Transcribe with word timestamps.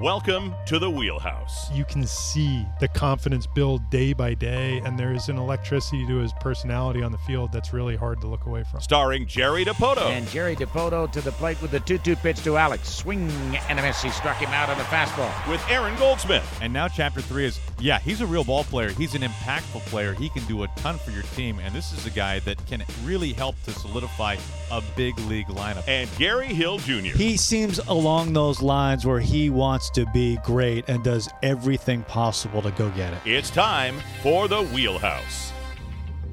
Welcome 0.00 0.54
to 0.66 0.78
the 0.78 0.90
Wheelhouse. 0.90 1.70
You 1.70 1.84
can 1.84 2.06
see 2.06 2.66
the 2.80 2.88
confidence 2.88 3.46
build 3.46 3.88
day 3.90 4.14
by 4.14 4.32
day, 4.32 4.78
and 4.78 4.98
there's 4.98 5.28
an 5.28 5.36
electricity 5.36 6.06
to 6.06 6.16
his 6.16 6.32
personality 6.40 7.02
on 7.02 7.12
the 7.12 7.18
field 7.18 7.52
that's 7.52 7.74
really 7.74 7.94
hard 7.94 8.20
to 8.22 8.26
look 8.26 8.46
away 8.46 8.64
from. 8.64 8.80
Starring 8.80 9.26
Jerry 9.26 9.66
Dipoto. 9.66 10.10
And 10.10 10.26
Jerry 10.28 10.56
Dipoto 10.56 11.12
to 11.12 11.20
the 11.20 11.30
plate 11.32 11.60
with 11.60 11.72
the 11.72 11.80
2 11.80 11.98
2 11.98 12.16
pitch 12.16 12.42
to 12.42 12.56
Alex. 12.56 12.88
Swing 12.88 13.30
and 13.68 13.78
a 13.78 13.82
miss. 13.82 14.02
He 14.02 14.08
struck 14.10 14.38
him 14.38 14.48
out 14.48 14.70
on 14.70 14.78
the 14.78 14.84
fastball. 14.84 15.30
With 15.48 15.62
Aaron 15.68 15.94
Goldsmith. 15.98 16.58
And 16.62 16.72
now, 16.72 16.88
chapter 16.88 17.20
three 17.20 17.44
is 17.44 17.60
yeah, 17.78 17.98
he's 17.98 18.22
a 18.22 18.26
real 18.26 18.44
ball 18.44 18.64
player. 18.64 18.88
He's 18.90 19.14
an 19.14 19.22
impactful 19.22 19.82
player. 19.86 20.14
He 20.14 20.30
can 20.30 20.44
do 20.46 20.62
a 20.62 20.68
ton 20.76 20.96
for 20.98 21.10
your 21.10 21.24
team. 21.34 21.58
And 21.58 21.74
this 21.74 21.92
is 21.92 22.06
a 22.06 22.10
guy 22.10 22.38
that 22.40 22.64
can 22.66 22.82
really 23.04 23.34
help 23.34 23.62
to 23.64 23.72
solidify 23.72 24.36
a 24.70 24.82
big 24.96 25.18
league 25.20 25.48
lineup. 25.48 25.84
And 25.86 26.08
Gary 26.16 26.46
Hill 26.46 26.78
Jr. 26.78 27.16
He 27.16 27.36
seems 27.36 27.78
along 27.78 28.32
those 28.32 28.62
lines 28.62 29.04
where 29.04 29.20
he 29.20 29.50
wants 29.50 29.81
to 29.90 30.06
be 30.06 30.38
great 30.44 30.88
and 30.88 31.02
does 31.04 31.28
everything 31.42 32.02
possible 32.04 32.62
to 32.62 32.70
go 32.72 32.90
get 32.90 33.12
it. 33.12 33.20
It's 33.24 33.50
time 33.50 33.96
for 34.22 34.48
the 34.48 34.62
Wheelhouse. 34.62 35.52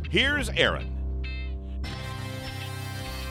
Here's 0.09 0.49
Aaron. 0.49 0.95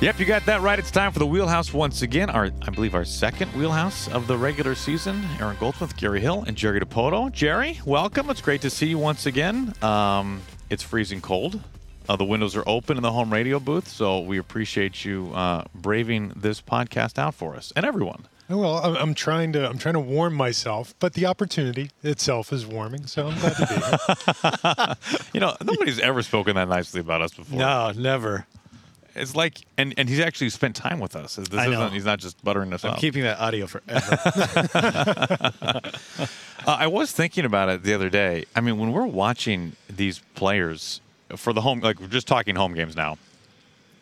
Yep, 0.00 0.20
you 0.20 0.26
got 0.26 0.46
that 0.46 0.60
right. 0.60 0.78
It's 0.78 0.92
time 0.92 1.10
for 1.10 1.18
the 1.18 1.26
Wheelhouse 1.26 1.74
once 1.74 2.02
again. 2.02 2.30
Our, 2.30 2.50
I 2.62 2.70
believe, 2.70 2.94
our 2.94 3.04
second 3.04 3.48
Wheelhouse 3.54 4.06
of 4.08 4.28
the 4.28 4.36
regular 4.36 4.76
season. 4.76 5.26
Aaron 5.40 5.56
Goldsmith, 5.58 5.96
Gary 5.96 6.20
Hill, 6.20 6.44
and 6.46 6.56
Jerry 6.56 6.80
Dipoto. 6.80 7.32
Jerry, 7.32 7.80
welcome. 7.84 8.30
It's 8.30 8.40
great 8.40 8.60
to 8.60 8.70
see 8.70 8.86
you 8.86 8.98
once 8.98 9.26
again. 9.26 9.74
Um, 9.82 10.40
it's 10.70 10.84
freezing 10.84 11.20
cold. 11.20 11.60
Uh, 12.08 12.14
the 12.14 12.24
windows 12.24 12.54
are 12.54 12.62
open 12.66 12.96
in 12.96 13.02
the 13.02 13.10
home 13.10 13.32
radio 13.32 13.58
booth, 13.58 13.88
so 13.88 14.20
we 14.20 14.38
appreciate 14.38 15.04
you 15.04 15.32
uh, 15.34 15.64
braving 15.74 16.32
this 16.36 16.62
podcast 16.62 17.18
out 17.18 17.34
for 17.34 17.56
us 17.56 17.72
and 17.74 17.84
everyone. 17.84 18.24
Well, 18.48 18.76
I'm, 18.78 18.96
I'm 18.96 19.14
trying 19.14 19.52
to 19.52 19.68
I'm 19.68 19.78
trying 19.78 19.94
to 19.94 20.00
warm 20.00 20.34
myself, 20.34 20.94
but 20.98 21.12
the 21.14 21.26
opportunity 21.26 21.90
itself 22.02 22.52
is 22.52 22.66
warming, 22.66 23.06
so 23.06 23.28
I'm 23.28 23.38
glad 23.38 23.56
to 23.56 23.66
be 23.66 23.74
here. 23.74 25.22
You 25.34 25.40
know, 25.40 25.54
nobody's 25.62 25.98
ever 26.00 26.22
spoken 26.22 26.54
that 26.56 26.68
nicely 26.68 27.00
about 27.00 27.20
us 27.22 27.34
before. 27.34 27.58
No, 27.58 27.92
never. 27.92 28.46
It's 29.14 29.34
like, 29.34 29.58
and, 29.76 29.92
and 29.98 30.08
he's 30.08 30.20
actually 30.20 30.50
spent 30.50 30.76
time 30.76 31.00
with 31.00 31.16
us. 31.16 31.36
This 31.36 31.52
I 31.52 31.66
know. 31.66 31.72
isn't, 31.72 31.92
he's 31.92 32.04
not 32.04 32.20
just 32.20 32.42
buttering 32.44 32.72
us 32.72 32.84
up. 32.84 32.90
I'm 32.90 32.94
up. 32.94 33.00
keeping 33.00 33.22
that 33.24 33.38
audio 33.40 33.66
forever. 33.66 34.18
Uh, 36.66 36.76
I 36.80 36.86
was 36.88 37.12
thinking 37.12 37.44
about 37.46 37.68
it 37.70 37.82
the 37.84 37.94
other 37.94 38.10
day. 38.10 38.44
I 38.54 38.60
mean, 38.60 38.78
when 38.78 38.92
we're 38.92 39.06
watching 39.06 39.72
these 39.88 40.18
players 40.34 41.00
for 41.34 41.52
the 41.54 41.60
home, 41.62 41.80
like 41.80 41.98
we're 42.00 42.08
just 42.08 42.26
talking 42.26 42.56
home 42.56 42.74
games 42.74 42.94
now, 42.96 43.16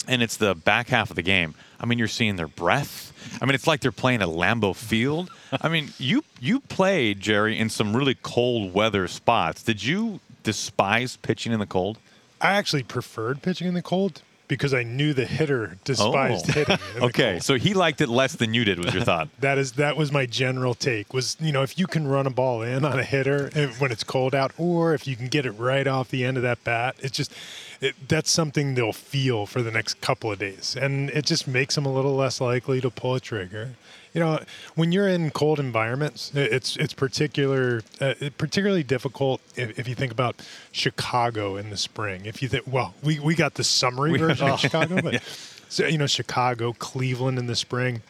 and 0.08 0.22
it's 0.22 0.36
the 0.36 0.54
back 0.54 0.88
half 0.88 1.10
of 1.10 1.16
the 1.16 1.22
game. 1.22 1.54
I 1.80 1.86
mean, 1.86 1.98
you're 1.98 2.08
seeing 2.08 2.36
their 2.36 2.48
breath. 2.48 3.12
I 3.40 3.44
mean, 3.44 3.54
it's 3.54 3.66
like 3.66 3.80
they're 3.80 3.92
playing 3.92 4.22
at 4.22 4.28
Lambeau 4.28 4.74
Field. 4.74 5.30
I 5.60 5.68
mean, 5.68 5.90
you 5.98 6.24
you 6.40 6.60
played 6.60 7.20
Jerry 7.20 7.58
in 7.58 7.68
some 7.70 7.96
really 7.96 8.16
cold 8.22 8.72
weather 8.72 9.08
spots. 9.08 9.62
Did 9.62 9.82
you 9.84 10.20
despise 10.42 11.16
pitching 11.16 11.52
in 11.52 11.58
the 11.60 11.66
cold? 11.66 11.98
I 12.40 12.52
actually 12.54 12.82
preferred 12.84 13.42
pitching 13.42 13.66
in 13.66 13.74
the 13.74 13.82
cold 13.82 14.22
because 14.48 14.72
I 14.72 14.84
knew 14.84 15.12
the 15.12 15.24
hitter 15.26 15.76
despised 15.84 16.48
Oh. 16.50 16.52
hitting. 16.52 16.78
Okay, 17.02 17.40
so 17.40 17.56
he 17.56 17.74
liked 17.74 18.00
it 18.00 18.08
less 18.08 18.36
than 18.36 18.54
you 18.54 18.64
did. 18.64 18.78
Was 18.84 18.94
your 18.94 19.02
thought? 19.02 19.28
That 19.40 19.58
is 19.58 19.72
that 19.72 19.96
was 19.96 20.12
my 20.12 20.24
general 20.26 20.74
take. 20.74 21.12
Was 21.12 21.36
you 21.40 21.50
know 21.52 21.62
if 21.62 21.78
you 21.78 21.86
can 21.88 22.06
run 22.06 22.26
a 22.26 22.30
ball 22.30 22.62
in 22.62 22.84
on 22.84 22.98
a 22.98 23.02
hitter 23.04 23.50
eh, 23.54 23.66
when 23.78 23.90
it's 23.90 24.04
cold 24.04 24.34
out, 24.34 24.52
or 24.56 24.94
if 24.94 25.06
you 25.08 25.16
can 25.16 25.26
get 25.28 25.46
it 25.46 25.52
right 25.52 25.86
off 25.86 26.10
the 26.10 26.24
end 26.24 26.36
of 26.36 26.42
that 26.44 26.62
bat, 26.62 26.94
it's 27.00 27.16
just 27.16 27.32
it, 27.80 28.08
that's 28.08 28.30
something 28.30 28.74
they'll 28.74 28.92
feel 28.92 29.46
for 29.46 29.62
the 29.62 29.70
next 29.70 30.00
couple 30.00 30.30
of 30.32 30.38
days, 30.38 30.76
and 30.80 31.10
it 31.10 31.24
just 31.24 31.46
makes 31.46 31.74
them 31.74 31.86
a 31.86 31.92
little 31.92 32.14
less 32.14 32.40
likely 32.40 32.80
to 32.80 32.90
pull 32.90 33.14
a 33.14 33.20
trigger. 33.20 33.70
You 34.12 34.20
know, 34.20 34.40
when 34.74 34.92
you're 34.92 35.08
in 35.08 35.30
cold 35.30 35.60
environments, 35.60 36.32
it's 36.34 36.76
it's 36.76 36.94
particular 36.94 37.82
uh, 38.00 38.14
particularly 38.38 38.82
difficult 38.82 39.40
if, 39.56 39.78
if 39.78 39.88
you 39.88 39.94
think 39.94 40.12
about 40.12 40.36
Chicago 40.72 41.56
in 41.56 41.70
the 41.70 41.76
spring. 41.76 42.24
If 42.24 42.40
you 42.40 42.48
think, 42.48 42.64
well, 42.66 42.94
we, 43.02 43.18
we 43.18 43.34
got 43.34 43.54
the 43.54 43.64
summary 43.64 44.16
version 44.18 44.48
of 44.48 44.58
Chicago, 44.58 45.02
but 45.02 45.22
so 45.68 45.86
you 45.86 45.98
know 45.98 46.06
Chicago, 46.06 46.72
Cleveland 46.72 47.38
in 47.38 47.46
the 47.46 47.56
spring 47.56 48.02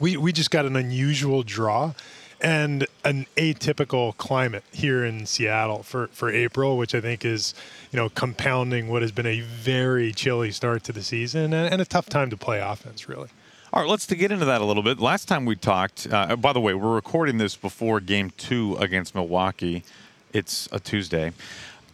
we 0.00 0.16
we 0.16 0.32
just 0.32 0.50
got 0.50 0.64
an 0.64 0.76
unusual 0.76 1.42
draw 1.42 1.92
and 2.42 2.86
an 3.04 3.26
atypical 3.36 4.16
climate 4.16 4.64
here 4.72 5.04
in 5.04 5.26
Seattle 5.26 5.82
for, 5.82 6.08
for 6.08 6.28
April, 6.28 6.76
which 6.76 6.94
I 6.94 7.00
think 7.00 7.24
is, 7.24 7.54
you 7.92 7.96
know, 7.96 8.08
compounding 8.08 8.88
what 8.88 9.02
has 9.02 9.12
been 9.12 9.26
a 9.26 9.40
very 9.40 10.12
chilly 10.12 10.50
start 10.50 10.82
to 10.84 10.92
the 10.92 11.02
season 11.02 11.54
and, 11.54 11.72
and 11.72 11.80
a 11.80 11.84
tough 11.84 12.08
time 12.08 12.30
to 12.30 12.36
play 12.36 12.58
offense, 12.60 13.08
really. 13.08 13.28
All 13.72 13.80
right, 13.82 13.88
let's 13.88 14.06
to 14.08 14.16
get 14.16 14.30
into 14.30 14.44
that 14.44 14.60
a 14.60 14.64
little 14.64 14.82
bit. 14.82 15.00
Last 15.00 15.28
time 15.28 15.46
we 15.46 15.56
talked, 15.56 16.06
uh, 16.10 16.36
by 16.36 16.52
the 16.52 16.60
way, 16.60 16.74
we're 16.74 16.94
recording 16.94 17.38
this 17.38 17.56
before 17.56 18.00
Game 18.00 18.30
Two 18.36 18.76
against 18.76 19.14
Milwaukee. 19.14 19.82
It's 20.34 20.68
a 20.72 20.78
Tuesday. 20.78 21.32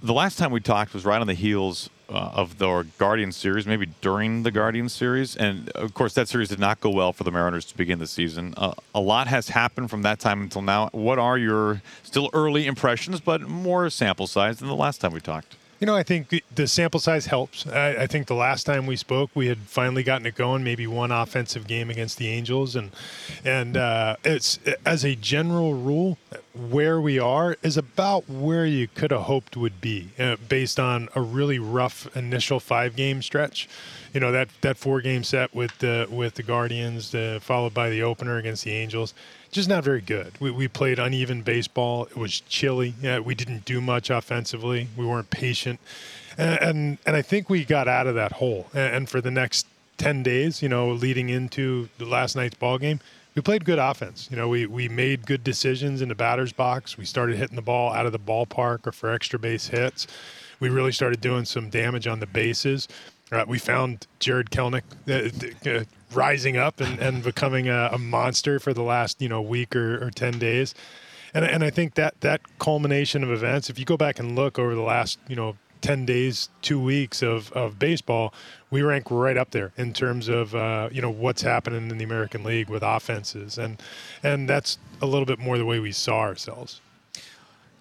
The 0.03 0.15
last 0.15 0.39
time 0.39 0.51
we 0.51 0.61
talked 0.61 0.95
was 0.95 1.05
right 1.05 1.21
on 1.21 1.27
the 1.29 1.35
heels 1.35 1.89
uh, 2.09 2.31
of 2.35 2.59
the 2.59 2.87
Guardian 2.99 3.33
series, 3.33 3.67
maybe 3.67 3.87
during 4.01 4.43
the 4.43 4.51
Guardian 4.51 4.89
series, 4.89 5.37
and 5.37 5.69
of 5.71 5.95
course 5.95 6.15
that 6.15 6.29
series 6.29 6.49
did 6.49 6.59
not 6.59 6.81
go 6.81 6.91
well 6.91 7.13
for 7.13 7.25
the 7.25 7.31
Mariners 7.31 7.65
to 7.67 7.77
begin 7.77 7.99
the 7.99 8.07
season. 8.07 8.55
Uh, 8.57 8.73
a 8.95 9.01
lot 9.01 9.27
has 9.27 9.51
happened 9.51 9.91
from 9.91 10.03
that 10.03 10.19
time 10.19 10.43
until 10.43 10.63
now. 10.63 10.89
What 10.93 11.19
are 11.19 11.37
your 11.37 11.83
still 12.03 12.31
early 12.33 12.67
impressions, 12.67 13.21
but 13.21 13.43
more 13.43 13.91
sample 13.91 14.27
size 14.27 14.59
than 14.59 14.69
the 14.69 14.77
last 14.77 15.01
time 15.01 15.13
we 15.13 15.21
talked? 15.21 15.57
You 15.81 15.87
know, 15.87 15.95
I 15.95 16.03
think 16.03 16.29
the- 16.55 16.67
sample 16.67 16.99
size 16.99 17.27
helps. 17.27 17.67
I, 17.67 17.91
I 18.03 18.07
think 18.09 18.27
the 18.27 18.35
last 18.35 18.65
time 18.65 18.85
we 18.87 18.97
spoke, 18.97 19.31
we 19.35 19.47
had 19.47 19.59
finally 19.59 20.03
gotten 20.03 20.27
it 20.27 20.35
going. 20.35 20.65
Maybe 20.65 20.89
one 20.89 21.13
offensive 21.13 21.69
game 21.69 21.89
against 21.89 22.19
the 22.19 22.27
Angels, 22.29 22.75
and 22.75 22.91
and 23.45 23.77
uh, 23.77 24.17
it's 24.25 24.59
as 24.85 25.05
a 25.05 25.15
general 25.15 25.75
rule, 25.75 26.19
where 26.53 27.01
we 27.01 27.21
are 27.21 27.57
is 27.63 27.77
about 27.77 28.29
where 28.29 28.67
you 28.67 28.89
could 28.89 29.13
have 29.13 29.23
hoped 29.23 29.57
would 29.57 29.81
be, 29.81 30.09
uh, 30.19 30.37
based 30.49 30.81
on 30.81 31.09
a 31.15 31.21
really 31.21 31.61
rough 31.61 32.15
initial 32.17 32.59
five 32.59 32.97
game 32.97 33.23
stretch. 33.23 33.69
You 34.13 34.19
know 34.19 34.33
that 34.33 34.49
that 34.63 34.79
four 34.79 35.01
game 35.01 35.23
set 35.23 35.55
with 35.55 35.79
the 35.79 36.09
with 36.11 36.35
the 36.35 36.43
Guardians, 36.43 37.15
followed 37.41 37.73
by 37.73 37.89
the 37.89 38.03
opener 38.03 38.37
against 38.37 38.65
the 38.65 38.73
Angels 38.73 39.15
just 39.51 39.69
not 39.69 39.85
very 39.85 40.01
good. 40.01 40.33
We, 40.41 40.51
we 40.51 40.69
played 40.69 40.99
uneven 40.99 41.43
baseball. 41.43 42.07
It 42.07 42.17
was 42.17 42.41
chilly. 42.41 42.95
Yeah, 43.01 43.21
we 43.21 43.35
didn't 43.35 43.65
do 43.65 43.81
much 43.81 44.11
offensively. 44.11 44.89
We 44.97 45.07
weren't 45.07 45.31
patient, 45.31 45.81
and 46.37 46.59
and, 46.61 46.99
and 47.07 47.17
I 47.17 47.23
think 47.23 47.49
we 47.49 47.65
got 47.65 47.89
out 47.89 48.07
of 48.07 48.15
that 48.15 48.33
hole. 48.33 48.67
And, 48.73 48.95
and 48.97 49.09
for 49.09 49.21
the 49.21 49.31
next 49.31 49.67
ten 49.97 50.23
days, 50.23 50.63
you 50.63 50.69
know, 50.69 50.91
leading 50.91 51.29
into 51.29 51.89
the 51.99 52.05
last 52.05 52.37
night's 52.37 52.55
ball 52.55 52.79
game, 52.79 53.01
we 53.35 53.43
played 53.43 53.65
good 53.65 53.79
offense. 53.79 54.29
You 54.31 54.37
know, 54.37 54.49
we 54.49 54.67
we 54.67 54.89
made 54.89 55.27
good 55.27 55.45
decisions 55.45 56.03
in 56.03 56.09
the 56.09 56.15
batter's 56.15 56.53
box. 56.53 56.99
We 56.99 57.05
started 57.05 57.37
hitting 57.37 57.57
the 57.57 57.63
ball 57.63 57.93
out 57.93 58.07
of 58.07 58.13
the 58.13 58.19
ballpark 58.19 58.87
or 58.87 58.93
for 58.93 59.13
extra 59.13 59.39
base 59.39 59.69
hits. 59.69 60.07
We 60.61 60.71
really 60.71 60.93
started 60.93 61.21
doing 61.21 61.45
some 61.45 61.71
damage 61.71 62.07
on 62.07 62.19
the 62.21 62.27
bases. 62.27 62.89
Uh, 63.31 63.45
we 63.47 63.59
found 63.59 64.07
Jarred 64.19 64.51
Kelenic 64.51 64.83
uh, 65.09 65.71
uh, 65.71 65.85
rising 66.13 66.57
up 66.57 66.81
and, 66.81 66.99
and 66.99 67.23
becoming 67.23 67.69
a, 67.69 67.91
a 67.93 67.99
monster 67.99 68.59
for 68.59 68.73
the 68.73 68.83
last 68.83 69.21
you 69.21 69.29
know 69.29 69.41
week 69.41 69.75
or, 69.77 70.05
or 70.05 70.11
ten 70.11 70.39
days, 70.39 70.75
and 71.35 71.45
and 71.45 71.65
I 71.65 71.71
think 71.71 71.95
that 71.95 72.21
that 72.21 72.41
culmination 72.59 73.23
of 73.23 73.31
events, 73.31 73.71
if 73.71 73.79
you 73.79 73.85
go 73.85 73.97
back 73.97 74.19
and 74.19 74.35
look 74.35 74.59
over 74.59 74.75
the 74.75 74.83
last 74.83 75.19
you 75.29 75.37
know 75.37 75.57
10 75.81 76.07
days, 76.07 76.49
two 76.63 76.81
weeks 76.81 77.23
of, 77.23 77.53
of 77.53 77.79
baseball, 77.79 78.35
we 78.71 78.83
rank 78.83 79.11
right 79.11 79.37
up 79.37 79.51
there 79.51 79.73
in 79.77 79.93
terms 79.93 80.29
of, 80.29 80.55
uh, 80.55 80.89
you 80.93 81.01
know, 81.01 81.11
what's 81.11 81.43
happening 81.43 81.91
in 81.91 81.99
the 81.99 82.05
American 82.05 82.43
League 82.43 82.69
with 82.69 82.83
offenses. 82.83 83.59
And, 83.59 83.81
and 84.23 84.49
that's 84.49 84.79
a 85.01 85.07
little 85.07 85.27
bit 85.27 85.39
more 85.39 85.59
the 85.59 85.65
way 85.65 85.79
we 85.79 85.93
saw 85.93 86.21
ourselves. 86.21 86.81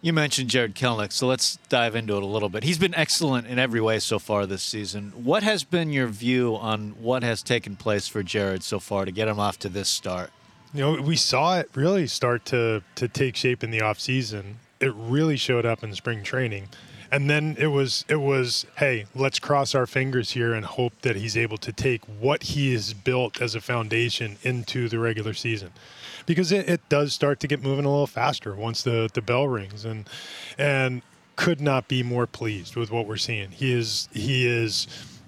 You 0.07 0.13
mentioned 0.13 0.49
Jarred 0.49 0.73
Kelenic, 0.73 1.11
so 1.11 1.27
let's 1.27 1.57
dive 1.67 1.93
into 1.93 2.15
it 2.15 2.23
a 2.23 2.25
little 2.25 2.47
bit. 2.47 2.63
He's 2.63 2.77
been 2.77 2.95
excellent 2.95 3.45
in 3.45 3.59
every 3.59 3.81
way 3.81 3.99
so 3.99 4.19
far 4.19 4.45
this 4.45 4.63
season. 4.63 5.11
What 5.21 5.43
has 5.43 5.65
been 5.65 5.91
your 5.91 6.07
view 6.07 6.55
on 6.55 6.91
what 6.91 7.23
has 7.23 7.43
taken 7.43 7.75
place 7.75 8.07
for 8.07 8.23
Jared 8.23 8.63
so 8.63 8.79
far 8.79 9.03
to 9.03 9.11
get 9.11 9.27
him 9.27 9.37
off 9.37 9.59
to 9.59 9.67
this 9.67 9.89
start? 9.89 10.29
You 10.73 10.79
know, 10.79 11.01
we 11.01 11.17
saw 11.17 11.59
it 11.59 11.69
really 11.75 12.07
start 12.07 12.45
to, 12.45 12.83
to 12.95 13.09
take 13.09 13.35
shape 13.35 13.65
in 13.65 13.71
the 13.71 13.79
offseason. 13.79 14.53
It 14.79 14.93
really 14.95 15.35
showed 15.35 15.65
up 15.65 15.83
in 15.83 15.93
spring 15.93 16.23
training. 16.23 16.69
And 17.11 17.29
then 17.29 17.55
it 17.59 17.67
was 17.67 18.05
it 18.07 18.17
was 18.17 18.65
hey, 18.77 19.05
let's 19.15 19.39
cross 19.39 19.73
our 19.75 19.85
fingers 19.85 20.31
here 20.31 20.53
and 20.53 20.65
hope 20.65 20.93
that 21.01 21.15
he's 21.15 21.37
able 21.37 21.57
to 21.57 21.71
take 21.71 22.03
what 22.05 22.43
he 22.43 22.73
has 22.73 22.93
built 22.93 23.41
as 23.41 23.55
a 23.55 23.61
foundation 23.61 24.37
into 24.43 24.89
the 24.89 24.99
regular 24.99 25.33
season. 25.33 25.71
Because 26.25 26.51
it, 26.51 26.69
it 26.69 26.81
does 26.89 27.13
start 27.13 27.39
to 27.39 27.47
get 27.47 27.61
moving 27.61 27.85
a 27.85 27.89
little 27.89 28.07
faster 28.07 28.53
once 28.55 28.83
the, 28.83 29.09
the 29.13 29.21
bell 29.21 29.47
rings 29.47 29.85
and 29.85 30.09
and 30.57 31.01
could 31.35 31.61
not 31.61 31.87
be 31.87 32.03
more 32.03 32.27
pleased 32.27 32.75
with 32.75 32.91
what 32.91 33.07
we're 33.07 33.15
seeing. 33.17 33.51
He 33.51 33.71
is 33.71 34.09
he 34.11 34.45
is 34.45 34.87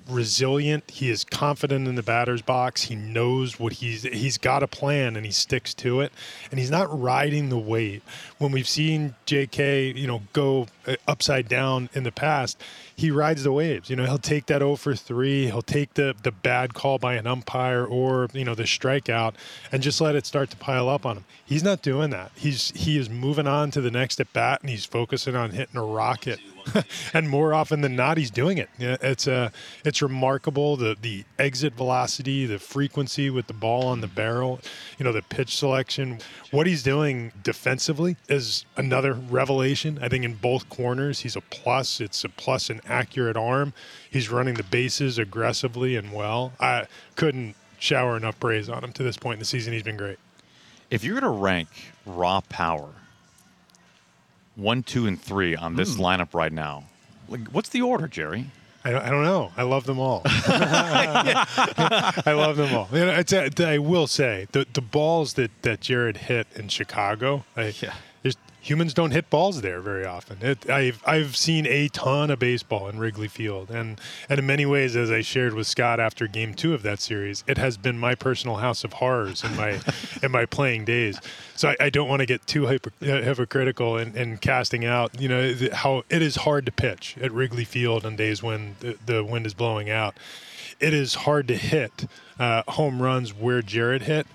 resilient. 0.10 0.90
He 0.90 1.10
is 1.10 1.24
confident 1.24 1.88
in 1.88 1.96
the 1.96 2.04
batter's 2.04 2.42
box. 2.42 2.84
He 2.84 2.96
knows 2.96 3.60
what 3.60 3.74
he's 3.74 4.04
he's 4.04 4.38
got 4.38 4.64
a 4.64 4.68
plan 4.68 5.16
and 5.16 5.26
he 5.26 5.32
sticks 5.32 5.74
to 5.76 6.02
it. 6.02 6.12
And 6.52 6.60
he's 6.60 6.72
not 6.72 7.00
riding 7.00 7.50
the 7.50 7.58
wave. 7.58 8.02
When 8.38 8.52
we've 8.52 8.68
seen 8.68 9.16
JK, 9.26 9.96
you 9.96 10.08
know, 10.08 10.24
go 10.34 10.68
upside 11.08 11.48
down 11.48 11.90
in 11.94 12.04
the 12.04 12.12
past, 12.12 12.62
he 12.96 13.12
rides 13.12 13.44
the 13.44 13.52
waves. 13.52 13.90
You 13.90 13.96
know, 13.96 14.06
he'll 14.06 14.18
take 14.18 14.48
that 14.48 14.60
0 14.60 14.76
for 14.76 14.96
3, 14.96 15.46
he'll 15.48 15.62
take 15.62 15.94
the 15.94 16.16
the 16.22 16.32
bad 16.32 16.74
call 16.74 16.98
by 16.98 17.16
an 17.16 17.28
umpire 17.28 17.86
or, 17.86 18.28
you 18.34 18.46
know, 18.46 18.56
the 18.56 18.64
strikeout 18.64 19.34
and 19.72 19.82
just 19.84 20.02
let 20.02 20.16
it 20.16 20.26
start 20.26 20.50
to 20.52 20.58
pile 20.58 20.90
up 20.90 21.06
on 21.06 21.18
him. 21.18 21.26
He's 21.46 21.64
not 21.64 21.82
doing 21.82 22.10
that. 22.12 22.32
He's 22.36 22.72
he 22.72 22.98
is 22.98 23.10
moving 23.10 23.48
on 23.48 23.72
to 23.72 23.82
the 23.82 23.92
next 23.92 24.20
at 24.20 24.32
bat 24.34 24.62
and 24.62 24.70
he's 24.70 24.86
focusing 24.86 25.36
on 25.36 25.52
hitting 25.52 25.78
a 25.78 25.84
rocket 25.84 26.40
and 27.14 27.30
more 27.30 27.54
often 27.54 27.82
than 27.82 27.96
not, 27.96 28.18
he's 28.18 28.32
doing 28.32 28.58
it. 28.58 28.70
It's 28.80 29.28
a, 29.28 29.34
uh, 29.34 29.50
it's 29.86 30.02
remarkable 30.02 30.78
the 30.78 30.96
the 31.00 31.24
exit 31.38 31.74
velocity, 31.74 32.46
the 32.46 32.60
frequency 32.60 33.30
with 33.30 33.48
the 33.48 33.54
ball 33.54 33.88
on 33.88 34.02
the 34.02 34.08
barrel, 34.08 34.60
you 34.98 35.04
know, 35.04 35.12
the 35.12 35.22
pitch 35.22 35.58
selection. 35.58 36.20
What 36.52 36.68
he's 36.68 36.84
doing 36.84 37.32
defensively 37.44 38.18
is 38.28 38.66
another 38.76 39.14
revelation. 39.14 40.00
I 40.02 40.10
think 40.10 40.26
in 40.26 40.36
both 40.36 40.70
corners, 40.80 41.20
he's 41.20 41.36
a 41.36 41.42
plus. 41.42 42.00
It's 42.00 42.24
a 42.24 42.30
plus 42.30 42.70
an 42.70 42.80
accurate 42.88 43.36
arm. 43.36 43.74
He's 44.10 44.30
running 44.30 44.54
the 44.54 44.64
bases 44.64 45.18
aggressively 45.18 45.98
and 45.98 46.14
well. 46.14 46.54
I 46.58 46.86
couldn't 47.18 47.56
shower 47.80 48.16
enough 48.16 48.40
praise 48.40 48.70
on 48.70 48.86
him 48.86 48.94
to 48.94 49.04
this 49.04 49.18
point 49.18 49.34
in 49.34 49.40
the 49.40 49.46
season. 49.46 49.74
He's 49.74 49.84
been 49.84 49.98
great. 49.98 50.20
If 50.90 51.04
you're 51.04 51.20
going 51.20 51.34
to 51.34 51.38
rank 51.38 51.68
raw 52.06 52.40
power 52.48 52.88
one, 54.56 54.84
two, 54.84 55.06
and 55.06 55.22
three 55.22 55.56
on 55.56 55.76
this 55.76 55.96
mm. 55.96 56.00
lineup 56.00 56.34
right 56.34 56.52
now. 56.52 56.86
Like, 57.28 57.50
what's 57.50 57.70
the 57.70 57.82
order, 57.82 58.08
Jerry? 58.08 58.48
I 58.84 58.92
don't, 58.92 59.02
I 59.02 59.10
don't 59.10 59.24
know. 59.24 59.52
I 59.58 59.64
love 59.64 59.86
them 59.86 60.00
all. 60.00 60.22
I 60.26 62.24
love 62.28 62.58
them 62.58 62.74
all. 62.74 62.88
You 62.92 63.06
know, 63.06 63.24
a, 63.32 63.68
I 63.68 63.78
will 63.78 64.08
say 64.08 64.48
the 64.54 64.66
the 64.74 64.82
balls 64.82 65.34
that 65.34 65.52
that 65.64 65.82
Jared 65.82 66.18
hit 66.18 66.48
in 66.56 66.70
Chicago. 66.70 67.44
I, 67.58 67.74
yeah 67.82 67.94
humans 68.62 68.94
don't 68.94 69.12
hit 69.12 69.30
balls 69.30 69.62
there 69.62 69.80
very 69.80 70.06
often. 70.06 70.38
It, 70.42 70.70
I've 70.70 71.02
I've 71.06 71.36
seen 71.36 71.66
a 71.66 71.88
ton 71.90 72.30
of 72.30 72.40
baseball 72.40 72.88
in 72.88 73.00
Wrigley 73.00 73.28
Field, 73.28 73.70
and 73.72 74.00
and 74.28 74.40
in 74.40 74.46
many 74.46 74.66
ways, 74.66 74.96
as 74.96 75.12
I 75.12 75.22
shared 75.22 75.54
with 75.54 75.68
Scott 75.68 76.00
after 76.00 76.28
Game 76.28 76.54
Two 76.54 76.74
of 76.74 76.84
that 76.84 77.00
series, 77.00 77.44
it 77.48 77.58
has 77.58 77.78
been 77.78 77.98
my 77.98 78.16
personal 78.16 78.58
house 78.58 78.84
of 78.84 78.94
horrors 78.94 79.44
in 79.44 79.56
my 79.56 79.80
in 80.24 80.32
my 80.32 80.46
playing 80.46 80.86
days. 80.86 81.20
So 81.56 81.70
I, 81.70 81.76
I 81.80 81.90
don't 81.90 82.08
want 82.08 82.22
to 82.22 82.26
get 82.26 82.46
too 82.48 82.68
hyper, 82.68 82.92
uh, 83.02 83.06
hypocritical 83.06 83.98
in, 83.98 84.16
in 84.16 84.38
casting 84.38 84.86
out. 84.86 85.20
You 85.20 85.30
know 85.30 85.54
how 85.74 86.04
it 86.10 86.22
is 86.22 86.38
hard 86.38 86.66
to 86.66 86.72
pitch 86.72 87.16
at 87.22 87.32
Wrigley 87.32 87.66
Field 87.66 88.06
on 88.06 88.16
days 88.16 88.44
when 88.44 88.76
the, 88.80 88.98
the 89.06 89.24
wind 89.24 89.46
is 89.46 89.54
blowing 89.54 89.90
out. 89.90 90.16
It 90.80 90.94
is 90.94 91.14
hard 91.14 91.48
to 91.50 91.58
hit 91.58 92.08
uh, 92.40 92.64
home 92.70 93.02
runs 93.02 93.34
where 93.34 93.62
Jared 93.62 94.04
hit, 94.04 94.28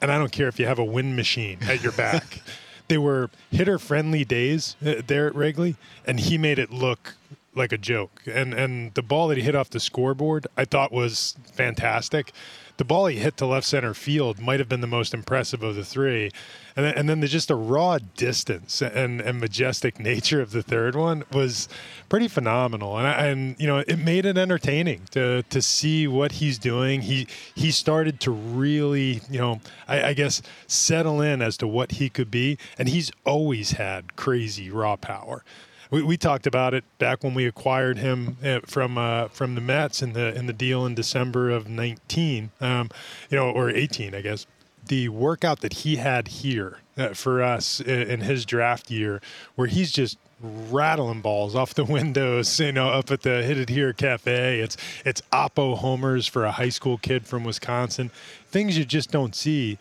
and 0.00 0.12
I 0.12 0.18
don't 0.18 0.30
care 0.30 0.46
if 0.46 0.60
you 0.60 0.66
have 0.66 0.78
a 0.78 0.84
wind 0.84 1.16
machine 1.16 1.58
at 1.62 1.82
your 1.82 1.92
back. 1.92 2.42
they 2.90 2.98
were 2.98 3.30
hitter 3.50 3.78
friendly 3.78 4.24
days 4.24 4.76
uh, 4.84 4.94
there 5.06 5.28
at 5.28 5.34
Wrigley, 5.34 5.76
and 6.04 6.20
he 6.20 6.36
made 6.36 6.58
it 6.58 6.70
look 6.70 7.14
like 7.54 7.72
a 7.72 7.78
joke. 7.78 8.22
And 8.26 8.52
and 8.52 8.92
the 8.94 9.02
ball 9.02 9.28
that 9.28 9.38
he 9.38 9.44
hit 9.44 9.54
off 9.54 9.70
the 9.70 9.80
scoreboard, 9.80 10.46
I 10.56 10.66
thought 10.66 10.92
was 10.92 11.36
fantastic 11.54 12.32
the 12.80 12.84
ball 12.86 13.08
he 13.08 13.18
hit 13.18 13.36
to 13.36 13.44
left 13.44 13.66
center 13.66 13.92
field 13.92 14.40
might 14.40 14.58
have 14.58 14.66
been 14.66 14.80
the 14.80 14.86
most 14.86 15.12
impressive 15.12 15.62
of 15.62 15.74
the 15.74 15.84
three. 15.84 16.30
And 16.74 16.86
then, 16.86 16.94
and 16.94 17.08
then 17.10 17.20
the, 17.20 17.28
just 17.28 17.48
the 17.48 17.54
raw 17.54 17.98
distance 18.16 18.80
and, 18.80 19.20
and 19.20 19.38
majestic 19.38 20.00
nature 20.00 20.40
of 20.40 20.52
the 20.52 20.62
third 20.62 20.96
one 20.96 21.24
was 21.30 21.68
pretty 22.08 22.26
phenomenal. 22.26 22.96
And, 22.96 23.06
and 23.06 23.60
you 23.60 23.66
know, 23.66 23.84
it 23.86 23.98
made 23.98 24.24
it 24.24 24.38
entertaining 24.38 25.02
to, 25.10 25.42
to 25.42 25.60
see 25.60 26.08
what 26.08 26.32
he's 26.32 26.58
doing. 26.58 27.02
He, 27.02 27.26
he 27.54 27.70
started 27.70 28.18
to 28.20 28.30
really, 28.30 29.20
you 29.28 29.40
know, 29.40 29.60
I, 29.86 30.02
I 30.02 30.12
guess 30.14 30.40
settle 30.66 31.20
in 31.20 31.42
as 31.42 31.58
to 31.58 31.66
what 31.66 31.92
he 31.92 32.08
could 32.08 32.30
be. 32.30 32.56
And 32.78 32.88
he's 32.88 33.12
always 33.26 33.72
had 33.72 34.16
crazy 34.16 34.70
raw 34.70 34.96
power 34.96 35.44
we, 35.90 36.02
we 36.02 36.16
talked 36.16 36.46
about 36.46 36.74
it 36.74 36.84
back 36.98 37.22
when 37.24 37.34
we 37.34 37.46
acquired 37.46 37.98
him 37.98 38.36
uh, 38.44 38.60
from 38.64 38.96
uh, 38.96 39.28
from 39.28 39.54
the 39.54 39.60
Mets 39.60 40.02
in 40.02 40.12
the 40.12 40.34
in 40.34 40.46
the 40.46 40.52
deal 40.52 40.86
in 40.86 40.94
December 40.94 41.50
of 41.50 41.68
19, 41.68 42.50
um, 42.60 42.90
you 43.28 43.36
know, 43.36 43.50
or 43.50 43.70
18, 43.70 44.14
I 44.14 44.20
guess. 44.20 44.46
The 44.86 45.08
workout 45.08 45.60
that 45.60 45.74
he 45.74 45.96
had 45.96 46.28
here 46.28 46.78
uh, 46.96 47.10
for 47.10 47.42
us 47.42 47.80
in 47.80 48.20
his 48.20 48.44
draft 48.44 48.90
year, 48.90 49.20
where 49.54 49.66
he's 49.66 49.92
just 49.92 50.18
rattling 50.40 51.20
balls 51.20 51.54
off 51.54 51.74
the 51.74 51.84
windows, 51.98 52.58
you 52.58 52.72
know, 52.72 52.88
up 52.88 53.10
at 53.10 53.22
the 53.22 53.42
Hit 53.42 53.58
It 53.58 53.68
Here 53.68 53.92
Cafe. 53.92 54.60
It's 54.60 54.76
it's 55.04 55.22
Oppo 55.32 55.76
homers 55.76 56.26
for 56.26 56.44
a 56.44 56.52
high 56.52 56.70
school 56.70 56.98
kid 56.98 57.26
from 57.26 57.44
Wisconsin. 57.44 58.10
Things 58.48 58.78
you 58.78 58.84
just 58.84 59.10
don't 59.10 59.34
see. 59.34 59.78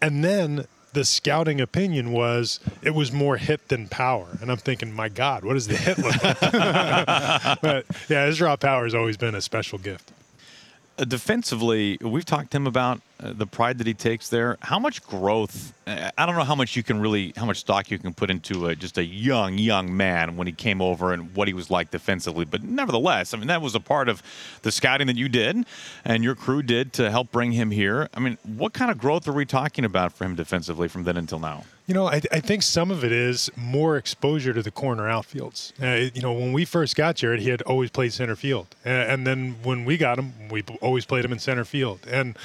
And 0.00 0.24
then 0.24 0.66
the 0.92 1.04
scouting 1.04 1.60
opinion 1.60 2.12
was 2.12 2.60
it 2.82 2.90
was 2.94 3.12
more 3.12 3.36
hit 3.36 3.68
than 3.68 3.88
power. 3.88 4.26
And 4.40 4.50
I'm 4.50 4.56
thinking, 4.56 4.92
my 4.92 5.08
God, 5.08 5.44
what 5.44 5.56
is 5.56 5.66
the 5.66 5.76
hit 5.76 5.98
look 5.98 6.14
but 7.62 7.86
yeah, 8.08 8.26
his 8.26 8.40
raw 8.40 8.56
power 8.56 8.84
has 8.84 8.94
always 8.94 9.16
been 9.16 9.34
a 9.34 9.40
special 9.40 9.78
gift. 9.78 10.12
Uh, 10.98 11.04
defensively, 11.04 11.96
we've 12.00 12.24
talked 12.24 12.50
to 12.50 12.56
him 12.56 12.66
about 12.66 13.00
uh, 13.20 13.32
the 13.32 13.46
pride 13.46 13.78
that 13.78 13.86
he 13.86 13.94
takes 13.94 14.28
there. 14.28 14.58
How 14.62 14.80
much 14.80 15.00
growth? 15.04 15.72
Uh, 15.86 16.10
I 16.18 16.26
don't 16.26 16.34
know 16.34 16.42
how 16.42 16.56
much 16.56 16.74
you 16.74 16.82
can 16.82 17.00
really, 17.00 17.32
how 17.36 17.44
much 17.44 17.58
stock 17.58 17.88
you 17.92 17.98
can 17.98 18.12
put 18.12 18.30
into 18.30 18.66
a, 18.66 18.74
just 18.74 18.98
a 18.98 19.04
young, 19.04 19.58
young 19.58 19.96
man 19.96 20.36
when 20.36 20.48
he 20.48 20.52
came 20.52 20.82
over 20.82 21.12
and 21.12 21.32
what 21.36 21.46
he 21.46 21.54
was 21.54 21.70
like 21.70 21.92
defensively. 21.92 22.44
But 22.44 22.64
nevertheless, 22.64 23.32
I 23.32 23.36
mean, 23.36 23.46
that 23.46 23.62
was 23.62 23.76
a 23.76 23.80
part 23.80 24.08
of 24.08 24.24
the 24.62 24.72
scouting 24.72 25.06
that 25.06 25.16
you 25.16 25.28
did 25.28 25.64
and 26.04 26.24
your 26.24 26.34
crew 26.34 26.62
did 26.62 26.92
to 26.94 27.12
help 27.12 27.30
bring 27.30 27.52
him 27.52 27.70
here. 27.70 28.08
I 28.12 28.18
mean, 28.18 28.36
what 28.42 28.72
kind 28.72 28.90
of 28.90 28.98
growth 28.98 29.28
are 29.28 29.32
we 29.32 29.46
talking 29.46 29.84
about 29.84 30.12
for 30.12 30.24
him 30.24 30.34
defensively 30.34 30.88
from 30.88 31.04
then 31.04 31.16
until 31.16 31.38
now? 31.38 31.64
You 31.88 31.94
know, 31.94 32.06
I, 32.06 32.20
I, 32.30 32.40
think 32.40 32.62
some 32.62 32.90
of 32.90 33.02
it 33.02 33.12
is 33.12 33.50
more 33.56 33.96
exposure 33.96 34.52
to 34.52 34.62
the 34.62 34.70
corner 34.70 35.04
outfields. 35.04 35.72
Uh, 35.82 36.10
you 36.12 36.20
know, 36.20 36.34
when 36.34 36.52
we 36.52 36.66
first 36.66 36.94
got 36.94 37.16
Jared, 37.16 37.40
he 37.40 37.48
had 37.48 37.62
always 37.62 37.90
played 37.90 38.12
center 38.12 38.36
field, 38.36 38.66
and, 38.84 39.10
and 39.10 39.26
then 39.26 39.56
when 39.62 39.86
we 39.86 39.96
got 39.96 40.18
him, 40.18 40.34
we 40.50 40.62
always 40.82 41.06
played 41.06 41.24
him 41.24 41.32
in 41.32 41.38
center 41.38 41.64
field. 41.64 42.00
And 42.06 42.36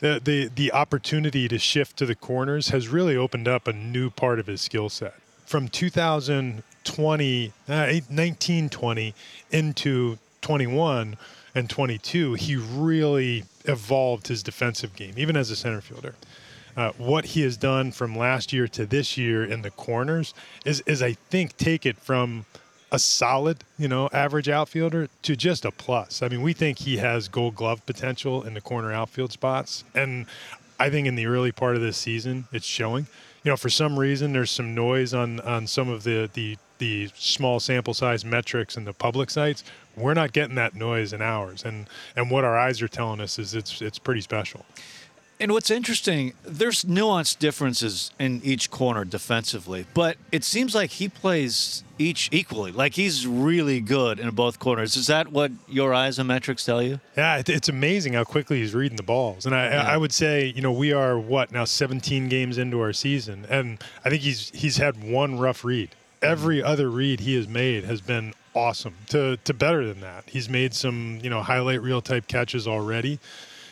the, 0.00 0.18
the 0.24 0.48
the 0.48 0.72
opportunity 0.72 1.46
to 1.46 1.58
shift 1.58 1.98
to 1.98 2.06
the 2.06 2.14
corners 2.14 2.68
has 2.68 2.88
really 2.88 3.14
opened 3.14 3.46
up 3.46 3.68
a 3.68 3.72
new 3.74 4.08
part 4.08 4.38
of 4.38 4.46
his 4.46 4.62
skill 4.62 4.88
set. 4.88 5.12
From 5.44 5.68
2020, 5.68 7.46
uh, 7.46 7.52
1920 7.68 9.14
into 9.50 10.18
21 10.40 11.18
and 11.54 11.68
22, 11.68 12.32
he 12.32 12.56
really 12.56 13.44
evolved 13.66 14.28
his 14.28 14.42
defensive 14.42 14.96
game, 14.96 15.12
even 15.18 15.36
as 15.36 15.50
a 15.50 15.56
center 15.56 15.82
fielder 15.82 16.14
uh, 16.76 16.92
what 16.98 17.24
he 17.24 17.42
has 17.42 17.56
done 17.56 17.90
from 17.90 18.16
last 18.16 18.52
year 18.52 18.68
to 18.68 18.84
this 18.84 19.16
year 19.16 19.44
in 19.44 19.62
the 19.62 19.70
corners 19.70 20.34
is, 20.64 20.82
is 20.82 21.02
I 21.02 21.12
think, 21.12 21.56
take 21.56 21.86
it 21.86 21.96
from 21.96 22.44
a 22.92 22.98
solid, 22.98 23.64
you 23.78 23.88
know, 23.88 24.08
average 24.12 24.48
outfielder 24.48 25.08
to 25.22 25.36
just 25.36 25.64
a 25.64 25.70
plus. 25.70 26.22
I 26.22 26.28
mean, 26.28 26.42
we 26.42 26.52
think 26.52 26.78
he 26.78 26.98
has 26.98 27.28
gold 27.28 27.54
glove 27.54 27.84
potential 27.86 28.42
in 28.42 28.54
the 28.54 28.60
corner 28.60 28.92
outfield 28.92 29.32
spots. 29.32 29.84
And 29.94 30.26
I 30.78 30.90
think 30.90 31.06
in 31.06 31.16
the 31.16 31.26
early 31.26 31.52
part 31.52 31.76
of 31.76 31.82
this 31.82 31.96
season, 31.96 32.46
it's 32.52 32.66
showing. 32.66 33.06
You 33.42 33.52
know, 33.52 33.56
for 33.56 33.70
some 33.70 33.98
reason, 33.98 34.32
there's 34.32 34.50
some 34.50 34.74
noise 34.74 35.14
on, 35.14 35.40
on 35.40 35.66
some 35.66 35.88
of 35.88 36.04
the, 36.04 36.28
the, 36.32 36.58
the 36.78 37.10
small 37.14 37.58
sample 37.58 37.94
size 37.94 38.24
metrics 38.24 38.76
and 38.76 38.86
the 38.86 38.92
public 38.92 39.30
sites. 39.30 39.64
We're 39.96 40.14
not 40.14 40.32
getting 40.32 40.56
that 40.56 40.74
noise 40.74 41.12
in 41.12 41.22
ours. 41.22 41.64
And, 41.64 41.88
and 42.16 42.30
what 42.30 42.44
our 42.44 42.58
eyes 42.58 42.82
are 42.82 42.88
telling 42.88 43.20
us 43.20 43.38
is 43.38 43.54
it's, 43.54 43.80
it's 43.80 43.98
pretty 43.98 44.20
special. 44.20 44.66
And 45.38 45.52
what's 45.52 45.70
interesting, 45.70 46.32
there's 46.44 46.84
nuanced 46.84 47.38
differences 47.38 48.10
in 48.18 48.40
each 48.42 48.70
corner 48.70 49.04
defensively, 49.04 49.86
but 49.92 50.16
it 50.32 50.44
seems 50.44 50.74
like 50.74 50.92
he 50.92 51.10
plays 51.10 51.84
each 51.98 52.30
equally. 52.32 52.72
Like 52.72 52.94
he's 52.94 53.26
really 53.26 53.80
good 53.80 54.18
in 54.18 54.30
both 54.30 54.58
corners. 54.58 54.96
Is 54.96 55.08
that 55.08 55.30
what 55.32 55.52
your 55.68 55.92
eyes 55.92 56.18
and 56.18 56.26
metrics 56.26 56.64
tell 56.64 56.82
you? 56.82 57.00
Yeah, 57.16 57.42
it's 57.46 57.68
amazing 57.68 58.14
how 58.14 58.24
quickly 58.24 58.60
he's 58.60 58.74
reading 58.74 58.96
the 58.96 59.02
balls. 59.02 59.44
And 59.44 59.54
I, 59.54 59.68
yeah. 59.68 59.82
I 59.82 59.98
would 59.98 60.12
say, 60.12 60.46
you 60.56 60.62
know, 60.62 60.72
we 60.72 60.92
are 60.92 61.18
what 61.18 61.52
now 61.52 61.64
17 61.64 62.28
games 62.28 62.56
into 62.56 62.80
our 62.80 62.94
season, 62.94 63.46
and 63.50 63.82
I 64.04 64.10
think 64.10 64.22
he's 64.22 64.50
he's 64.50 64.78
had 64.78 65.02
one 65.02 65.38
rough 65.38 65.64
read. 65.64 65.90
Every 66.22 66.58
mm-hmm. 66.58 66.66
other 66.66 66.88
read 66.90 67.20
he 67.20 67.34
has 67.36 67.46
made 67.46 67.84
has 67.84 68.00
been 68.00 68.32
awesome 68.54 68.94
to 69.08 69.36
to 69.44 69.52
better 69.52 69.86
than 69.86 70.00
that. 70.00 70.24
He's 70.26 70.48
made 70.48 70.72
some, 70.72 71.20
you 71.22 71.28
know, 71.28 71.42
highlight 71.42 71.82
reel 71.82 72.00
type 72.00 72.26
catches 72.26 72.66
already 72.66 73.20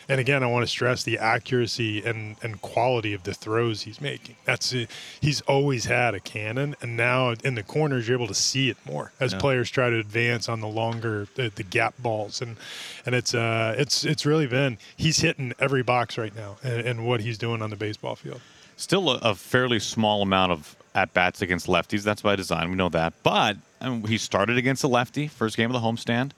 And 0.07 0.19
again, 0.19 0.43
I 0.43 0.47
want 0.47 0.63
to 0.63 0.67
stress 0.67 1.03
the 1.03 1.17
accuracy 1.17 2.03
and, 2.05 2.35
and 2.43 2.61
quality 2.61 3.13
of 3.13 3.23
the 3.23 3.33
throws 3.33 3.81
he's 3.83 3.99
making. 3.99 4.35
That's 4.45 4.73
he's 5.19 5.41
always 5.41 5.85
had 5.85 6.13
a 6.13 6.19
cannon, 6.19 6.75
and 6.81 6.95
now 6.95 7.33
in 7.43 7.55
the 7.55 7.63
corners 7.63 8.07
you're 8.07 8.17
able 8.17 8.27
to 8.27 8.33
see 8.33 8.69
it 8.69 8.77
more 8.85 9.11
as 9.19 9.33
Yeah. 9.33 9.39
players 9.39 9.69
try 9.71 9.89
to 9.89 9.97
advance 9.97 10.47
on 10.47 10.61
the 10.61 10.67
longer 10.67 11.27
the, 11.35 11.51
the 11.53 11.63
gap 11.63 11.95
balls, 11.99 12.41
and 12.41 12.57
and 13.05 13.15
it's 13.15 13.33
uh 13.33 13.75
it's 13.77 14.03
it's 14.05 14.25
really 14.25 14.47
been 14.47 14.77
he's 14.95 15.19
hitting 15.19 15.53
every 15.59 15.81
box 15.83 16.17
right 16.17 16.35
now, 16.35 16.57
and, 16.63 16.81
and 16.81 17.07
what 17.07 17.21
he's 17.21 17.37
doing 17.37 17.61
on 17.61 17.69
the 17.69 17.75
baseball 17.75 18.15
field. 18.15 18.41
Still 18.77 19.09
a, 19.09 19.15
a 19.19 19.35
fairly 19.35 19.79
small 19.79 20.21
amount 20.21 20.51
of 20.51 20.75
at 20.93 21.13
bats 21.13 21.41
against 21.41 21.67
lefties. 21.67 22.03
That's 22.03 22.21
by 22.21 22.35
design. 22.35 22.69
We 22.69 22.75
know 22.75 22.89
that. 22.89 23.13
But 23.23 23.57
I 23.81 23.89
mean, 23.89 24.05
he 24.07 24.17
started 24.17 24.57
against 24.57 24.83
a 24.83 24.87
lefty, 24.87 25.27
first 25.27 25.57
game 25.57 25.73
of 25.73 25.81
the 25.81 25.85
homestand. 25.85 26.31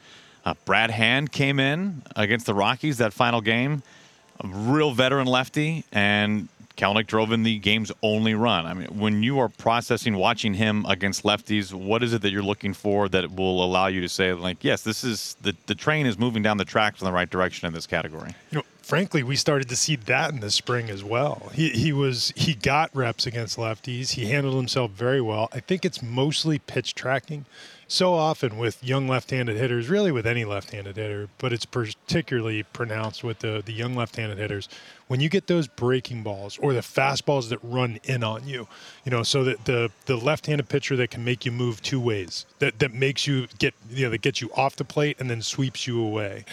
Uh, 0.48 0.54
Brad 0.64 0.92
Hand 0.92 1.34
came 1.34 1.60
in 1.60 2.04
against 2.16 2.46
the 2.46 2.54
Rockies 2.54 3.00
that 3.00 3.12
final 3.12 3.42
game, 3.42 3.84
a 4.40 4.48
real 4.48 4.92
veteran 4.92 5.28
lefty, 5.28 5.84
and 5.92 6.48
Kelenic 6.78 7.06
drove 7.06 7.34
in 7.34 7.44
the 7.44 7.60
game's 7.60 7.92
only 8.02 8.34
run. 8.34 8.66
I 8.66 8.74
mean, 8.74 8.88
when 8.98 9.24
you 9.24 9.40
are 9.40 9.50
processing 9.50 10.16
watching 10.16 10.54
him 10.54 10.86
against 10.88 11.24
lefties, 11.24 11.74
what 11.74 12.02
is 12.02 12.14
it 12.14 12.22
that 12.22 12.32
you're 12.32 12.42
looking 12.44 12.74
for 12.74 13.10
that 13.10 13.30
will 13.32 13.62
allow 13.62 13.88
you 13.88 14.00
to 14.00 14.08
say, 14.08 14.32
like, 14.32 14.64
yes, 14.64 14.84
this 14.84 15.04
is 15.04 15.36
the 15.42 15.54
the 15.66 15.76
train 15.76 16.06
is 16.06 16.18
moving 16.18 16.44
down 16.44 16.56
the 16.56 16.64
tracks 16.64 17.02
in 17.02 17.06
the 17.06 17.12
right 17.12 17.30
direction 17.30 17.68
in 17.68 17.74
this 17.74 17.86
category? 17.86 18.34
you 18.50 18.60
know, 18.60 18.64
frankly, 18.82 19.24
we 19.24 19.36
started 19.36 19.68
to 19.68 19.76
see 19.76 19.98
that 19.98 20.32
in 20.32 20.40
the 20.40 20.50
spring 20.50 20.90
as 20.90 21.04
well. 21.04 21.52
He, 21.54 21.72
he 21.72 21.92
was 21.92 22.32
he 22.38 22.54
got 22.54 22.90
reps 22.96 23.28
against 23.28 23.58
lefties. 23.58 24.12
He 24.12 24.28
handled 24.28 24.56
himself 24.56 24.92
very 24.92 25.20
well. 25.20 25.50
I 25.52 25.60
think 25.60 25.84
it's 25.84 26.02
mostly 26.02 26.58
pitch 26.58 26.96
tracking. 26.96 27.46
So 27.90 28.16
often 28.16 28.58
with 28.58 28.84
young 28.84 29.08
left-handed 29.08 29.56
hitters, 29.56 29.88
really 29.88 30.12
with 30.12 30.28
any 30.28 30.44
left-handed 30.44 30.98
hitter, 30.98 31.30
but 31.38 31.54
it's 31.54 31.66
particularly 31.66 32.64
pronounced 32.64 33.24
with 33.24 33.40
the 33.40 33.64
the 33.66 33.72
young 33.72 33.96
left-handed 33.96 34.38
hitters. 34.38 34.68
When 35.08 35.22
you 35.22 35.30
get 35.30 35.48
those 35.48 35.68
breaking 35.68 36.22
balls 36.22 36.58
or 36.58 36.74
the 36.74 36.82
fastballs 36.82 37.48
that 37.48 37.60
run 37.64 38.02
in 38.04 38.26
on 38.26 38.46
you, 38.46 38.68
you 39.06 39.12
know, 39.12 39.24
so 39.24 39.46
that 39.46 39.64
the 39.64 39.90
the 40.06 40.18
left-handed 40.18 40.68
pitcher 40.68 40.98
that 40.98 41.12
can 41.12 41.24
make 41.24 41.46
you 41.46 41.52
move 41.54 41.82
two 41.82 42.02
ways, 42.02 42.46
that 42.60 42.78
that 42.80 42.94
makes 42.94 43.26
you 43.26 43.48
get 43.58 43.74
you 43.90 44.04
know 44.04 44.10
that 44.10 44.22
gets 44.22 44.42
you 44.42 44.52
off 44.58 44.76
the 44.76 44.84
plate 44.84 45.16
and 45.18 45.30
then 45.30 45.42
sweeps 45.42 45.88
you 45.88 46.04
away. 46.04 46.44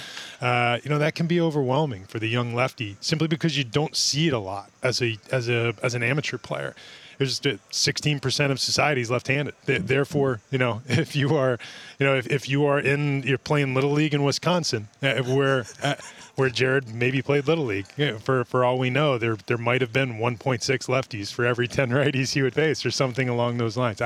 Uh, 0.41 0.79
you 0.85 0.89
know 0.89 0.99
that 0.99 1.17
can 1.17 1.27
be 1.27 1.41
overwhelming 1.41 2.05
for 2.05 2.21
the 2.21 2.29
young 2.29 2.55
lefty 2.55 2.97
simply 3.01 3.27
because 3.27 3.59
you 3.59 3.65
don't 3.65 3.97
see 3.97 4.29
it 4.29 4.33
a 4.33 4.39
lot 4.39 4.71
as 4.85 5.03
a 5.03 5.19
as 5.33 5.49
a 5.49 5.75
as 5.83 5.97
an 5.97 6.05
amateur 6.05 6.39
player. 6.39 6.77
There's 7.19 7.39
just 7.39 7.71
16% 7.71 8.51
of 8.51 8.61
society 8.61 9.01
is 9.01 9.11
left-handed. 9.11 9.55
Therefore, 9.65 10.41
you 10.51 10.59
know, 10.59 10.83
if 10.89 11.15
you 11.15 11.37
are, 11.37 11.59
you 11.99 12.07
know, 12.07 12.17
if, 12.17 12.27
if 12.29 12.49
you 12.49 12.65
are 12.65 12.79
in, 12.79 13.23
you're 13.23 13.39
playing 13.39 13.75
little 13.75 13.93
league 13.93 14.15
in 14.15 14.23
Wisconsin, 14.23 14.89
uh, 15.03 15.23
where 15.23 15.67
uh, 15.83 15.95
where 16.37 16.51
Jared 16.51 16.93
maybe 16.95 17.23
played 17.23 17.47
little 17.47 17.65
league. 17.65 17.87
For 18.21 18.45
for 18.45 18.65
all 18.65 18.79
we 18.79 18.91
know, 18.91 19.19
there 19.19 19.37
there 19.47 19.59
might 19.59 19.81
have 19.81 19.93
been 19.93 20.15
1.6 20.15 20.61
lefties 20.89 21.33
for 21.33 21.45
every 21.45 21.69
10 21.69 21.91
righties 21.91 22.35
he 22.35 22.43
would 22.43 22.55
face, 22.55 22.85
or 22.85 22.91
something 22.91 23.29
along 23.29 23.59
those 23.59 23.77
lines. 23.77 24.01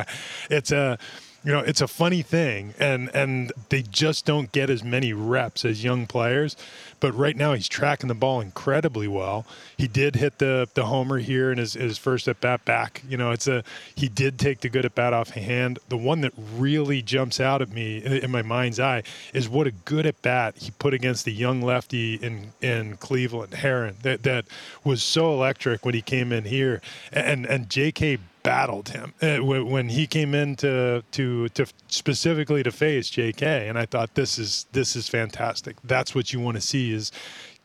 It's 0.51 0.73
a 0.73 0.99
you 1.45 1.53
know 1.53 1.61
it's 1.61 1.81
a 1.81 1.89
funny 1.89 2.23
thing 2.23 2.75
and 2.79 3.15
and 3.15 3.53
they 3.69 3.83
just 3.83 4.27
don't 4.27 4.51
get 4.53 4.69
as 4.69 4.83
many 4.83 5.13
reps 5.13 5.65
as 5.65 5.85
young 5.85 6.07
players 6.07 6.57
but 7.01 7.13
right 7.15 7.37
now 7.37 7.53
he's 7.55 7.69
tracking 7.69 8.09
the 8.09 8.15
ball 8.15 8.41
incredibly 8.41 9.09
well. 9.09 9.47
He 9.77 9.89
did 9.89 10.17
hit 10.17 10.39
the 10.39 10.69
the 10.75 10.87
homer 10.87 11.19
here 11.19 11.51
in 11.53 11.59
his, 11.59 11.75
his 11.75 11.99
first 11.99 12.29
at 12.29 12.41
bat 12.41 12.65
back. 12.65 13.03
You 13.09 13.17
know 13.17 13.31
it's 13.31 13.47
a 13.47 13.65
he 13.95 14.09
did 14.09 14.39
take 14.39 14.61
the 14.61 14.69
good 14.69 14.85
at 14.85 14.95
bat 14.95 15.13
off 15.13 15.31
hand 15.31 15.79
the 15.89 15.97
one 15.97 16.21
that 16.23 16.33
really 16.57 17.03
jumps 17.03 17.41
out 17.41 17.63
at 17.63 17.71
me 17.71 17.99
in 17.99 18.31
my 18.31 18.43
mind's 18.43 18.81
eye 18.81 19.03
is 19.33 19.49
what 19.49 19.67
a 19.67 19.71
good 19.71 20.07
at 20.07 20.21
bat 20.23 20.57
he 20.57 20.71
put 20.73 20.95
against 20.95 21.25
the 21.25 21.33
young 21.33 21.63
lefty 21.63 22.15
in 22.15 22.53
in 22.61 22.97
Cleveland 22.97 23.55
Herrin 23.55 23.97
that 24.03 24.23
that 24.23 24.47
was 24.85 25.03
so 25.03 25.33
electric 25.33 25.85
when 25.85 25.95
he 25.95 26.03
came 26.03 26.33
in 26.33 26.45
here. 26.45 26.81
And 27.13 27.47
and 27.47 27.69
JK 27.69 28.19
battled 28.49 28.89
him 28.89 29.13
uh, 29.21 29.37
when 29.45 29.91
he 29.91 30.07
came 30.07 30.35
in 30.35 30.57
to, 30.57 31.05
to 31.11 31.51
to 31.51 31.67
specifically 31.89 32.63
to 32.63 32.73
face 32.73 33.11
JK, 33.11 33.43
and 33.69 33.79
I 33.79 33.85
thought 33.85 34.15
this 34.15 34.39
is 34.39 34.65
this 34.73 34.97
is 34.97 35.07
fantastic. 35.07 35.77
That's 35.85 36.15
what 36.15 36.33
you 36.33 36.41
want 36.41 36.57
to 36.57 36.63
see 36.63 36.95
is 36.95 37.13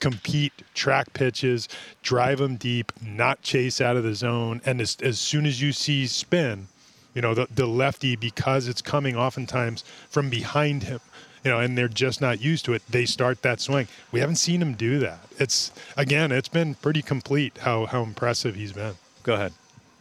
compete, 0.01 0.51
track 0.73 1.13
pitches, 1.13 1.69
drive 2.01 2.39
them 2.39 2.57
deep, 2.57 2.91
not 3.01 3.41
chase 3.41 3.79
out 3.79 3.95
of 3.95 4.03
the 4.03 4.13
zone, 4.13 4.59
and 4.65 4.81
as, 4.81 4.97
as 5.01 5.21
soon 5.21 5.45
as 5.45 5.61
you 5.61 5.71
see 5.71 6.05
spin, 6.05 6.67
you 7.13 7.21
know 7.21 7.33
the 7.33 7.47
the 7.49 7.65
lefty 7.65 8.17
because 8.17 8.67
it's 8.67 8.81
coming 8.81 9.15
oftentimes 9.15 9.85
from 10.09 10.29
behind 10.29 10.83
him. 10.83 10.99
You 11.45 11.51
know, 11.51 11.59
and 11.59 11.77
they're 11.77 11.89
just 11.89 12.19
not 12.19 12.41
used 12.41 12.65
to 12.65 12.73
it. 12.73 12.81
They 12.89 13.05
start 13.05 13.41
that 13.41 13.61
swing. 13.61 13.87
We 14.13 14.21
haven't 14.21 14.37
seen 14.37 14.61
him 14.61 14.73
do 14.73 14.99
that. 14.99 15.19
It's 15.39 15.71
again, 15.95 16.33
it's 16.33 16.49
been 16.49 16.75
pretty 16.75 17.01
complete 17.01 17.59
how 17.59 17.85
how 17.85 18.03
impressive 18.03 18.55
he's 18.55 18.73
been. 18.73 18.95
Go 19.23 19.35
ahead. 19.35 19.53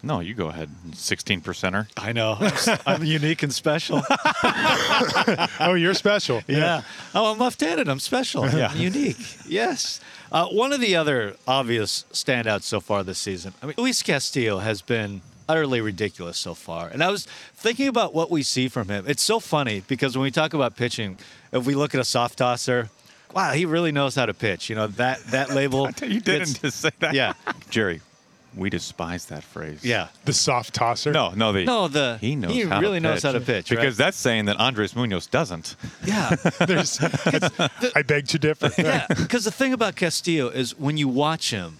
No, 0.04 0.18
you 0.21 0.35
go 0.35 0.49
ahead. 0.49 0.68
16 0.94 1.42
percenter. 1.42 1.87
I 1.97 2.12
know. 2.12 2.37
I'm, 2.40 2.78
I'm 2.87 3.04
unique 3.18 3.42
and 3.42 3.52
special. 3.52 4.02
Oh, 5.61 5.75
you're 5.75 5.94
special. 5.94 6.42
Yeah. 6.49 6.82
Oh, 7.14 7.32
I'm 7.32 7.38
left-handed. 7.38 7.88
I'm 7.88 8.00
special. 8.00 8.47
Yeah. 8.52 8.68
I'm 8.73 8.78
unique. 8.80 9.16
Yes. 9.47 10.00
Uh, 10.30 10.47
one 10.49 10.73
of 10.73 10.80
the 10.80 10.97
other 10.97 11.37
obvious 11.47 12.04
standouts 12.12 12.62
so 12.64 12.80
far 12.80 13.02
this 13.02 13.18
season. 13.18 13.54
I 13.62 13.66
mean, 13.66 13.75
Luis 13.78 14.02
Castillo 14.02 14.59
has 14.59 14.82
been 14.82 15.23
utterly 15.49 15.80
ridiculous 15.80 16.37
so 16.38 16.54
far. 16.54 16.88
And 16.88 17.02
I 17.02 17.11
was 17.11 17.26
thinking 17.54 17.88
about 17.88 18.12
what 18.14 18.30
we 18.30 18.42
see 18.42 18.68
from 18.68 18.88
him. 18.88 19.04
It's 19.09 19.23
so 19.23 19.38
funny 19.40 19.82
because 19.88 20.16
when 20.16 20.23
we 20.25 20.30
talk 20.30 20.52
about 20.54 20.76
pitching, 20.76 21.18
if 21.52 21.64
we 21.64 21.75
look 21.75 21.94
at 21.94 22.00
a 22.00 22.04
soft 22.04 22.38
tosser, 22.38 22.90
wow, 23.35 23.52
he 23.52 23.64
really 23.64 23.92
knows 23.92 24.14
how 24.14 24.26
to 24.26 24.35
pitch. 24.35 24.68
You 24.68 24.76
know 24.76 24.87
that 24.88 25.23
that 25.26 25.50
label. 25.50 25.88
You 26.02 26.21
didn't 26.21 26.25
gets- 26.25 26.59
just 26.59 26.80
say 26.80 26.90
that. 27.00 27.14
Yeah. 27.14 27.35
Jerry, 27.71 28.00
we 28.54 28.71
despise 28.71 29.26
that 29.26 29.42
phrase. 29.42 29.85
Yeah. 29.85 30.09
The 30.25 30.32
soft 30.32 30.75
tosser. 30.75 31.12
No, 31.12 31.30
no, 31.30 31.52
the 31.52 31.64
No, 31.64 31.88
the- 31.88 32.18
he 32.21 32.37
knows. 32.37 32.52
he 32.52 32.62
how 32.62 32.80
really 32.80 32.99
to 33.00 33.02
knows 33.02 33.23
how 33.23 33.32
to 33.32 33.40
pitch, 33.40 33.71
right? 33.71 33.78
because 33.78 33.97
that's 33.97 34.16
saying 34.16 34.44
that 34.47 34.59
Andres 34.61 34.94
Munoz 34.94 35.26
doesn't. 35.26 35.76
Yeah. 36.04 36.35
There's, 36.66 36.99
I 37.94 38.02
beg 38.06 38.28
to 38.28 38.38
differ. 38.38 38.71
yeah, 38.78 39.06
because 39.09 39.44
the 39.44 39.50
thing 39.50 39.73
about 39.73 39.97
Castillo 39.97 40.49
is 40.49 40.78
when 40.78 40.97
you 40.97 41.09
watch 41.09 41.50
him, 41.50 41.78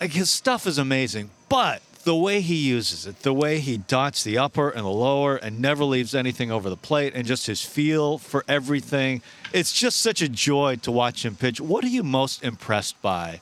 like 0.00 0.12
his 0.12 0.30
stuff 0.30 0.66
is 0.66 0.78
amazing, 0.78 1.30
but 1.48 1.82
the 2.04 2.14
way 2.16 2.40
he 2.40 2.56
uses 2.56 3.06
it, 3.06 3.20
the 3.22 3.32
way 3.32 3.60
he 3.60 3.76
dots 3.76 4.24
the 4.24 4.36
upper 4.36 4.68
and 4.70 4.84
the 4.84 4.88
lower 4.90 5.36
and 5.36 5.60
never 5.60 5.84
leaves 5.84 6.14
anything 6.16 6.50
over 6.50 6.68
the 6.68 6.76
plate, 6.76 7.12
and 7.14 7.24
just 7.26 7.46
his 7.46 7.62
feel 7.64 8.18
for 8.18 8.44
everything, 8.48 9.22
it's 9.52 9.72
just 9.72 9.98
such 10.00 10.20
a 10.20 10.28
joy 10.28 10.74
to 10.82 10.90
watch 10.90 11.24
him 11.24 11.36
pitch. 11.36 11.60
What 11.60 11.84
are 11.84 11.88
you 11.88 12.02
most 12.02 12.42
impressed 12.42 13.00
by? 13.02 13.40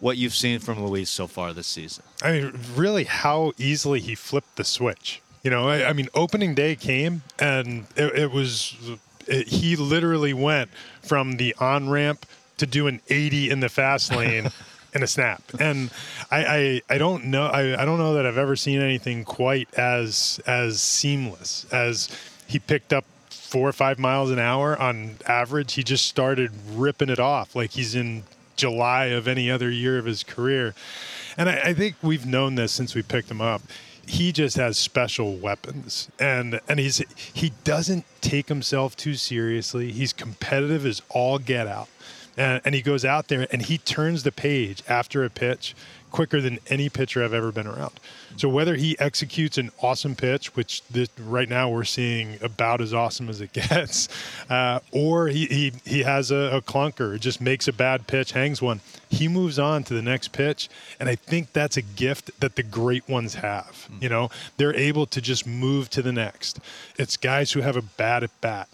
What 0.00 0.16
you've 0.16 0.34
seen 0.34 0.60
from 0.60 0.84
Luis 0.84 1.10
so 1.10 1.26
far 1.26 1.52
this 1.52 1.66
season? 1.66 2.04
I 2.22 2.32
mean, 2.32 2.58
really, 2.74 3.04
how 3.04 3.52
easily 3.58 4.00
he 4.00 4.14
flipped 4.14 4.56
the 4.56 4.64
switch. 4.64 5.20
You 5.42 5.50
know, 5.50 5.68
I, 5.68 5.88
I 5.88 5.92
mean, 5.92 6.08
opening 6.14 6.54
day 6.54 6.76
came 6.76 7.22
and 7.38 7.86
it, 7.96 8.18
it 8.18 8.30
was, 8.30 8.76
it, 9.26 9.48
he 9.48 9.76
literally 9.76 10.32
went 10.32 10.70
from 11.02 11.36
the 11.36 11.54
on 11.58 11.88
ramp 11.88 12.26
to 12.58 12.66
do 12.66 12.86
an 12.86 13.00
80 13.08 13.50
in 13.50 13.60
the 13.60 13.68
fast 13.68 14.14
lane 14.14 14.50
in 14.94 15.02
a 15.02 15.06
snap. 15.06 15.42
And 15.58 15.90
I, 16.30 16.44
I, 16.44 16.82
I 16.94 16.98
don't 16.98 17.26
know, 17.26 17.46
I, 17.46 17.80
I 17.80 17.84
don't 17.84 17.98
know 17.98 18.14
that 18.14 18.26
I've 18.26 18.38
ever 18.38 18.56
seen 18.56 18.80
anything 18.80 19.24
quite 19.24 19.72
as, 19.74 20.40
as 20.46 20.80
seamless 20.80 21.66
as 21.72 22.08
he 22.46 22.58
picked 22.58 22.92
up 22.92 23.04
four 23.30 23.68
or 23.68 23.72
five 23.72 23.98
miles 23.98 24.30
an 24.30 24.38
hour 24.38 24.78
on 24.80 25.16
average. 25.26 25.74
He 25.74 25.82
just 25.82 26.06
started 26.06 26.52
ripping 26.70 27.08
it 27.08 27.18
off 27.18 27.56
like 27.56 27.70
he's 27.70 27.94
in 27.94 28.24
July 28.58 29.06
of 29.06 29.26
any 29.26 29.50
other 29.50 29.70
year 29.70 29.96
of 29.96 30.04
his 30.04 30.22
career. 30.22 30.74
And 31.38 31.48
I, 31.48 31.60
I 31.66 31.74
think 31.74 31.96
we've 32.02 32.26
known 32.26 32.56
this 32.56 32.72
since 32.72 32.94
we 32.94 33.02
picked 33.02 33.30
him 33.30 33.40
up. 33.40 33.62
He 34.06 34.32
just 34.32 34.56
has 34.56 34.76
special 34.78 35.36
weapons, 35.36 36.08
and 36.18 36.60
and 36.66 36.80
he's 36.80 37.02
he 37.34 37.52
doesn't 37.64 38.06
take 38.22 38.48
himself 38.48 38.96
too 38.96 39.14
seriously. 39.14 39.92
He's 39.92 40.14
competitive 40.14 40.86
as 40.86 41.02
all 41.10 41.38
get 41.38 41.66
out, 41.66 41.88
and, 42.38 42.62
and 42.64 42.74
he 42.74 42.82
goes 42.82 43.04
out 43.04 43.28
there 43.28 43.46
and 43.50 43.62
he 43.62 43.78
turns 43.78 44.22
the 44.22 44.32
page 44.32 44.82
after 44.88 45.24
a 45.24 45.30
pitch 45.30 45.74
quicker 46.10 46.40
than 46.40 46.58
any 46.68 46.88
pitcher 46.88 47.22
I've 47.22 47.34
ever 47.34 47.52
been 47.52 47.66
around. 47.66 48.00
So 48.36 48.48
whether 48.48 48.76
he 48.76 48.98
executes 48.98 49.58
an 49.58 49.70
awesome 49.82 50.14
pitch, 50.14 50.54
which 50.56 50.82
this, 50.84 51.08
right 51.18 51.48
now 51.48 51.68
we're 51.68 51.84
seeing 51.84 52.38
about 52.42 52.80
as 52.80 52.94
awesome 52.94 53.28
as 53.28 53.40
it 53.40 53.52
gets, 53.68 54.08
uh, 54.48 54.80
or 54.92 55.28
he, 55.28 55.46
he, 55.46 55.72
he 55.84 56.02
has 56.02 56.30
a, 56.30 56.56
a 56.56 56.62
clunker, 56.62 57.18
just 57.18 57.40
makes 57.40 57.68
a 57.68 57.72
bad 57.72 58.06
pitch, 58.06 58.32
hangs 58.32 58.62
one, 58.62 58.80
he 59.10 59.28
moves 59.28 59.58
on 59.58 59.84
to 59.84 59.94
the 59.94 60.02
next 60.02 60.28
pitch. 60.32 60.68
And 61.00 61.08
I 61.08 61.14
think 61.14 61.52
that's 61.52 61.76
a 61.76 61.82
gift 61.82 62.38
that 62.40 62.56
the 62.56 62.62
great 62.62 63.08
ones 63.08 63.34
have. 63.34 63.88
You 64.00 64.08
know, 64.08 64.30
they're 64.56 64.74
able 64.74 65.06
to 65.06 65.20
just 65.20 65.46
move 65.46 65.90
to 65.90 66.02
the 66.02 66.12
next. 66.12 66.60
It's 66.96 67.16
guys 67.16 67.52
who 67.52 67.60
have 67.60 67.76
a 67.76 67.82
bad 67.82 68.22
at 68.22 68.40
bat. 68.40 68.68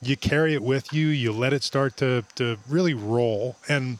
You 0.00 0.16
carry 0.16 0.54
it 0.54 0.62
with 0.62 0.92
you, 0.92 1.08
you 1.08 1.32
let 1.32 1.52
it 1.52 1.62
start 1.62 1.96
to, 1.98 2.24
to 2.36 2.58
really 2.68 2.94
roll. 2.94 3.56
And 3.68 3.98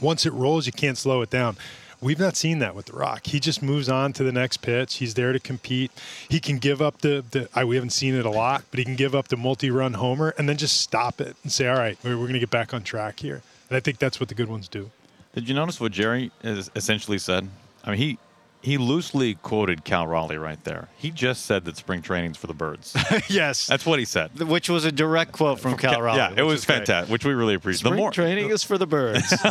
once 0.00 0.26
it 0.26 0.32
rolls, 0.32 0.66
you 0.66 0.72
can't 0.72 0.98
slow 0.98 1.22
it 1.22 1.30
down. 1.30 1.56
We've 2.02 2.18
not 2.18 2.34
seen 2.34 2.60
that 2.60 2.74
with 2.74 2.86
The 2.86 2.94
Rock. 2.94 3.26
He 3.26 3.38
just 3.38 3.62
moves 3.62 3.88
on 3.90 4.14
to 4.14 4.24
the 4.24 4.32
next 4.32 4.58
pitch. 4.58 4.96
He's 4.96 5.14
there 5.14 5.34
to 5.34 5.38
compete. 5.38 5.92
He 6.28 6.40
can 6.40 6.58
give 6.58 6.80
up 6.80 7.02
the, 7.02 7.22
the 7.30 7.48
I, 7.54 7.64
we 7.64 7.76
haven't 7.76 7.90
seen 7.90 8.14
it 8.14 8.24
a 8.24 8.30
lot, 8.30 8.64
but 8.70 8.78
he 8.78 8.84
can 8.84 8.96
give 8.96 9.14
up 9.14 9.28
the 9.28 9.36
multi 9.36 9.70
run 9.70 9.94
homer 9.94 10.34
and 10.38 10.48
then 10.48 10.56
just 10.56 10.80
stop 10.80 11.20
it 11.20 11.36
and 11.42 11.52
say, 11.52 11.68
all 11.68 11.76
right, 11.76 11.98
we're, 12.02 12.12
we're 12.12 12.24
going 12.24 12.32
to 12.32 12.40
get 12.40 12.50
back 12.50 12.72
on 12.72 12.82
track 12.82 13.20
here. 13.20 13.42
And 13.68 13.76
I 13.76 13.80
think 13.80 13.98
that's 13.98 14.18
what 14.18 14.30
the 14.30 14.34
good 14.34 14.48
ones 14.48 14.66
do. 14.66 14.90
Did 15.34 15.48
you 15.48 15.54
notice 15.54 15.78
what 15.78 15.92
Jerry 15.92 16.32
essentially 16.42 17.18
said? 17.18 17.48
I 17.84 17.90
mean, 17.90 17.98
he 17.98 18.18
he 18.62 18.76
loosely 18.76 19.36
quoted 19.36 19.84
Cal 19.84 20.06
Raleigh 20.06 20.36
right 20.36 20.62
there. 20.64 20.88
He 20.96 21.10
just 21.10 21.46
said 21.46 21.64
that 21.64 21.76
spring 21.76 22.02
training's 22.02 22.36
for 22.36 22.46
the 22.46 22.54
birds. 22.54 22.94
yes. 23.28 23.66
That's 23.66 23.86
what 23.86 23.98
he 23.98 24.04
said. 24.04 24.38
Which 24.38 24.68
was 24.68 24.84
a 24.84 24.92
direct 24.92 25.32
quote 25.32 25.60
from 25.60 25.76
Cal 25.78 26.02
Raleigh. 26.02 26.18
Yeah, 26.18 26.34
it 26.36 26.42
was 26.42 26.60
is 26.60 26.66
great. 26.66 26.78
fantastic, 26.78 27.10
which 27.10 27.24
we 27.24 27.32
really 27.32 27.54
appreciate. 27.54 27.80
Spring 27.80 27.94
the 27.94 28.00
more 28.00 28.10
training 28.10 28.50
is 28.50 28.62
for 28.62 28.76
the 28.76 28.86
birds. 28.86 29.34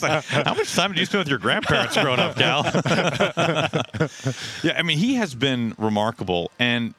Like, 0.00 0.24
how 0.24 0.54
much 0.54 0.74
time 0.74 0.92
did 0.92 1.00
you 1.00 1.06
spend 1.06 1.20
with 1.20 1.28
your 1.28 1.38
grandparents 1.38 1.96
growing 1.96 2.20
up, 2.20 2.36
Cal? 2.36 2.62
yeah, 4.62 4.74
I 4.76 4.82
mean, 4.82 4.98
he 4.98 5.14
has 5.14 5.34
been 5.34 5.74
remarkable. 5.78 6.50
And 6.58 6.94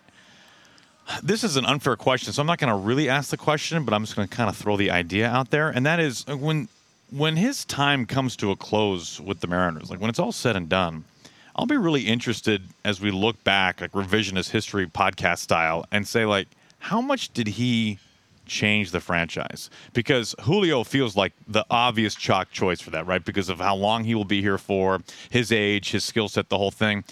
this 1.24 1.44
is 1.44 1.56
an 1.56 1.66
unfair 1.66 1.96
question, 1.96 2.34
so 2.34 2.42
I'm 2.42 2.48
not 2.48 2.60
going 2.60 2.70
to 2.70 2.76
really 2.76 3.10
ask 3.10 3.30
the 3.30 3.38
question, 3.38 3.86
but 3.86 3.94
I'm 3.94 4.04
just 4.04 4.16
going 4.16 4.28
to 4.28 4.36
kind 4.36 4.50
of 4.50 4.58
throw 4.58 4.78
the 4.78 4.92
idea 4.92 5.28
out 5.28 5.50
there. 5.52 5.70
And 5.70 5.86
that 5.86 6.00
is 6.00 6.26
uh, 6.30 6.38
when 6.38 6.68
when 7.12 7.36
his 7.36 7.66
time 7.66 8.06
comes 8.06 8.36
to 8.38 8.52
a 8.52 8.56
close 8.56 9.20
with 9.20 9.42
the 9.42 9.48
Mariners, 9.48 9.90
like 9.90 10.00
when 10.00 10.10
it's 10.10 10.20
all 10.20 10.32
said 10.32 10.56
and 10.56 10.70
done, 10.70 11.04
I'll 11.56 11.66
be 11.66 11.78
really 11.78 12.08
interested 12.08 12.64
as 12.86 13.02
we 13.02 13.12
look 13.12 13.44
back, 13.44 13.82
like 13.82 13.92
revisionist 13.92 14.52
history 14.52 14.88
podcast 14.88 15.40
style, 15.40 15.86
and 15.92 16.08
say, 16.08 16.26
like, 16.26 16.48
how 16.80 17.02
much 17.02 17.34
did 17.34 17.48
he 17.48 18.00
change 18.46 18.92
the 18.92 19.02
franchise? 19.02 19.70
Because 19.94 20.34
Julio 20.42 20.84
feels 20.86 21.18
like 21.18 21.34
the 21.48 21.66
obvious 21.70 22.16
chalk 22.16 22.52
choice 22.52 22.80
for 22.80 22.90
that, 22.92 23.06
right? 23.06 23.24
Because 23.24 23.50
of 23.50 23.60
how 23.60 23.76
long 23.76 24.06
he 24.06 24.16
will 24.16 24.26
be 24.26 24.42
here 24.42 24.58
for, 24.58 25.02
his 25.30 25.52
age, 25.52 25.92
his 25.92 26.06
skill 26.06 26.30
set, 26.30 26.48
the 26.48 26.58
whole 26.58 26.72
thing. 26.72 27.04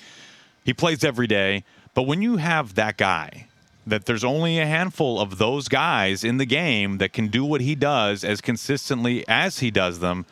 He 0.64 0.74
plays 0.74 1.04
every 1.04 1.28
day. 1.28 1.66
But 1.94 2.04
when 2.04 2.22
you 2.22 2.38
have 2.38 2.76
that 2.76 2.96
guy, 2.96 3.49
that 3.90 4.06
there's 4.06 4.24
only 4.24 4.60
a 4.60 4.66
handful 4.66 5.20
of 5.20 5.38
those 5.38 5.68
guys 5.68 6.24
in 6.24 6.38
the 6.38 6.46
game 6.46 6.98
that 6.98 7.14
can 7.14 7.28
do 7.28 7.44
what 7.44 7.62
he 7.62 7.76
does 7.76 8.24
as 8.24 8.42
consistently 8.42 9.28
as 9.28 9.60
he 9.60 9.72
does 9.72 10.00
them, 10.00 10.26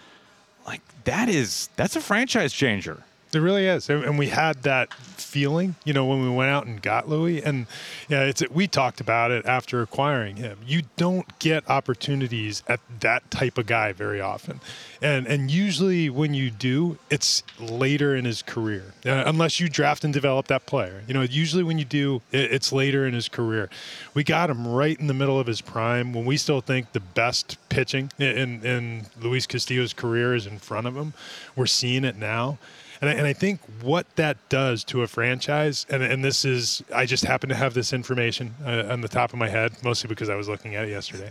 like 0.66 0.82
that 1.04 1.30
is 1.30 1.70
that's 1.76 1.96
a 1.96 2.02
franchise 2.02 2.54
changer. 2.54 3.04
It 3.38 3.42
really 3.42 3.68
is, 3.68 3.88
and 3.88 4.04
and 4.04 4.18
we 4.18 4.30
had 4.30 4.64
that 4.64 4.92
feeling, 4.96 5.76
you 5.86 5.94
know, 5.94 6.06
when 6.06 6.24
we 6.24 6.30
went 6.30 6.50
out 6.50 6.66
and 6.66 6.82
got 6.82 7.08
Luis, 7.08 7.44
and 7.44 7.68
yeah, 8.10 8.24
it's 8.24 8.42
we 8.50 8.68
talked 8.68 9.00
about 9.00 9.30
it 9.30 9.46
after 9.46 9.84
acquiring 9.84 10.38
him. 10.38 10.58
You 10.66 10.82
don't 10.96 11.38
get 11.38 11.70
opportunities 11.70 12.64
at 12.68 12.80
that 13.02 13.30
type 13.30 13.60
of 13.60 13.68
guy 13.68 13.92
very 13.92 14.20
often, 14.20 14.60
and 15.04 15.28
and 15.28 15.52
usually 15.52 16.10
when 16.10 16.34
you 16.34 16.50
do, 16.50 16.98
it's 17.12 17.44
later 17.60 18.16
in 18.16 18.26
his 18.26 18.42
career, 18.42 18.96
uh, 19.06 19.22
unless 19.28 19.60
you 19.60 19.70
draft 19.70 20.04
and 20.04 20.12
develop 20.12 20.48
that 20.48 20.66
player. 20.66 21.04
You 21.08 21.14
know, 21.14 21.22
usually 21.22 21.62
when 21.62 21.78
you 21.78 21.86
do, 21.86 22.24
it, 22.32 22.52
it's 22.52 22.72
later 22.72 23.06
in 23.06 23.14
his 23.14 23.30
career. 23.30 23.70
We 24.16 24.24
got 24.24 24.50
him 24.50 24.68
right 24.68 25.00
in 25.00 25.06
the 25.06 25.14
middle 25.14 25.40
of 25.40 25.46
his 25.46 25.62
prime 25.62 26.12
when 26.12 26.26
we 26.26 26.38
still 26.38 26.62
think 26.62 26.94
the 26.94 27.02
best 27.02 27.58
pitching 27.70 28.12
in 28.18 28.66
in 28.66 29.06
Luis 29.22 29.46
Castillo's 29.46 29.94
career 29.94 30.34
is 30.34 30.48
in 30.48 30.58
front 30.58 30.88
of 30.88 30.98
him. 30.98 31.14
We're 31.56 31.68
seeing 31.68 32.04
it 32.04 32.16
now. 32.16 32.58
And 33.02 33.10
I, 33.10 33.14
and 33.14 33.28
I 33.28 33.34
think 33.34 33.60
what 33.82 34.08
that 34.16 34.38
does 34.50 34.84
to 34.86 35.04
a 35.04 35.08
franchise, 35.08 35.86
and, 35.90 36.02
and 36.02 36.24
this 36.24 36.46
is, 36.46 36.84
I 36.94 37.06
just 37.06 37.24
happen 37.24 37.50
to 37.50 37.56
have 37.56 37.74
this 37.74 37.94
information 37.94 38.56
uh, 38.66 38.88
on 38.90 39.02
the 39.02 39.08
top 39.08 39.34
of 39.34 39.40
my 39.40 39.50
head, 39.50 39.74
mostly 39.84 40.08
because 40.08 40.30
I 40.30 40.36
was 40.36 40.48
looking 40.48 40.76
at 40.76 40.86
it 40.86 40.90
yesterday. 40.90 41.30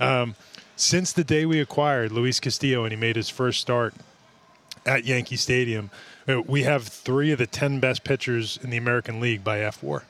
Um, 0.00 0.34
since 0.76 1.12
the 1.12 1.24
day 1.24 1.46
we 1.46 1.60
acquired 1.60 2.12
Luis 2.12 2.38
Castillo 2.38 2.84
and 2.84 2.92
he 2.92 2.96
made 2.96 3.16
his 3.16 3.30
first 3.30 3.60
start 3.60 3.94
at 4.84 5.04
Yankee 5.04 5.36
Stadium, 5.36 5.90
uh, 6.28 6.42
we 6.42 6.64
have 6.64 6.86
three 6.86 7.32
of 7.32 7.38
the 7.38 7.46
10 7.46 7.80
best 7.80 8.04
pitchers 8.04 8.58
in 8.62 8.70
the 8.70 8.76
American 8.76 9.20
League 9.20 9.42
by 9.42 9.58
fWAR. 9.58 10.02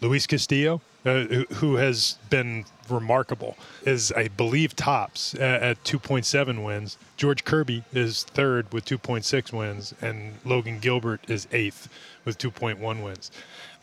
Luis 0.00 0.26
Castillo, 0.26 0.80
uh, 1.04 1.24
who, 1.24 1.44
who 1.54 1.76
has 1.76 2.18
been 2.30 2.64
remarkable, 2.90 3.56
is, 3.84 4.12
I 4.12 4.28
believe, 4.28 4.76
tops 4.76 5.34
at, 5.34 5.62
at 5.62 5.84
2.7 5.84 6.64
wins. 6.64 6.98
George 7.16 7.44
Kirby 7.44 7.84
is 7.92 8.24
third 8.24 8.72
with 8.72 8.84
2.6 8.84 9.52
wins, 9.52 9.94
and 10.00 10.34
Logan 10.44 10.78
Gilbert 10.78 11.20
is 11.28 11.46
eighth 11.52 11.88
with 12.24 12.38
2.1 12.38 13.02
wins. 13.02 13.30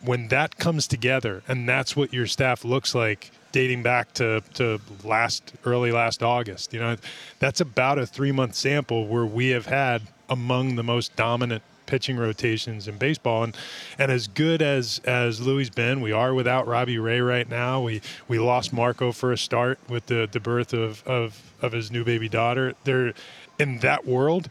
When 0.00 0.28
that 0.28 0.58
comes 0.58 0.86
together, 0.86 1.42
and 1.46 1.68
that's 1.68 1.94
what 1.94 2.12
your 2.12 2.26
staff 2.26 2.64
looks 2.64 2.94
like 2.94 3.30
dating 3.52 3.82
back 3.82 4.12
to, 4.14 4.42
to 4.54 4.80
last 5.04 5.52
early 5.64 5.92
last 5.92 6.22
August, 6.22 6.72
you 6.72 6.80
know, 6.80 6.96
that's 7.38 7.60
about 7.60 7.98
a 7.98 8.06
three 8.06 8.32
month 8.32 8.54
sample 8.54 9.06
where 9.06 9.26
we 9.26 9.48
have 9.48 9.66
had 9.66 10.02
among 10.28 10.76
the 10.76 10.82
most 10.82 11.14
dominant 11.14 11.62
pitching 11.86 12.16
rotations 12.16 12.88
in 12.88 12.98
baseball. 12.98 13.44
And 13.44 13.56
and 13.98 14.10
as 14.10 14.28
good 14.28 14.62
as 14.62 15.00
as 15.04 15.40
Luis 15.40 15.70
been, 15.70 16.00
we 16.00 16.12
are 16.12 16.34
without 16.34 16.66
Robbie 16.66 16.98
Ray 16.98 17.20
right 17.20 17.48
now. 17.48 17.80
We 17.80 18.00
we 18.28 18.38
lost 18.38 18.72
Marco 18.72 19.12
for 19.12 19.32
a 19.32 19.38
start 19.38 19.78
with 19.88 20.06
the 20.06 20.28
the 20.30 20.40
birth 20.40 20.72
of 20.72 21.06
of 21.06 21.52
of 21.60 21.72
his 21.72 21.90
new 21.90 22.04
baby 22.04 22.28
daughter. 22.28 22.74
There, 22.84 23.14
in 23.58 23.78
that 23.78 24.06
world, 24.06 24.48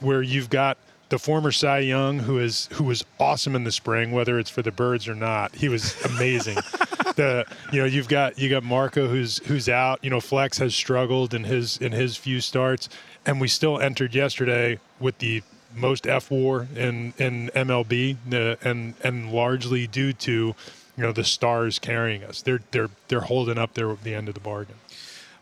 where 0.00 0.22
you've 0.22 0.50
got 0.50 0.78
the 1.12 1.18
former 1.18 1.52
Cy 1.52 1.80
Young, 1.80 2.20
who 2.20 2.38
is 2.38 2.70
who 2.72 2.84
was 2.84 3.04
awesome 3.20 3.54
in 3.54 3.64
the 3.64 3.72
spring, 3.72 4.12
whether 4.12 4.38
it's 4.38 4.48
for 4.48 4.62
the 4.62 4.72
birds 4.72 5.06
or 5.06 5.14
not, 5.14 5.54
he 5.54 5.68
was 5.68 5.94
amazing. 6.04 6.56
the 7.16 7.44
you 7.70 7.80
know 7.80 7.84
you've 7.84 8.08
got 8.08 8.38
you 8.38 8.48
got 8.48 8.62
Marco 8.62 9.08
who's 9.08 9.38
who's 9.46 9.68
out. 9.68 9.98
You 10.02 10.08
know 10.08 10.20
Flex 10.20 10.56
has 10.56 10.74
struggled 10.74 11.34
in 11.34 11.44
his 11.44 11.76
in 11.76 11.92
his 11.92 12.16
few 12.16 12.40
starts, 12.40 12.88
and 13.26 13.42
we 13.42 13.48
still 13.48 13.78
entered 13.78 14.14
yesterday 14.14 14.78
with 15.00 15.18
the 15.18 15.42
most 15.74 16.04
fWAR 16.04 16.74
in 16.76 17.14
in 17.18 17.50
MLB, 17.54 18.16
uh, 18.32 18.56
and 18.68 18.94
and 19.02 19.32
largely 19.32 19.86
due 19.86 20.12
to 20.14 20.32
you 20.32 20.54
know 21.02 21.12
the 21.12 21.24
stars 21.24 21.78
carrying 21.78 22.22
us. 22.24 22.42
They're 22.42 22.60
they're 22.70 22.90
they're 23.08 23.20
holding 23.22 23.58
up 23.58 23.74
their 23.74 23.94
the 23.94 24.14
end 24.14 24.28
of 24.28 24.34
the 24.34 24.40
bargain. 24.40 24.76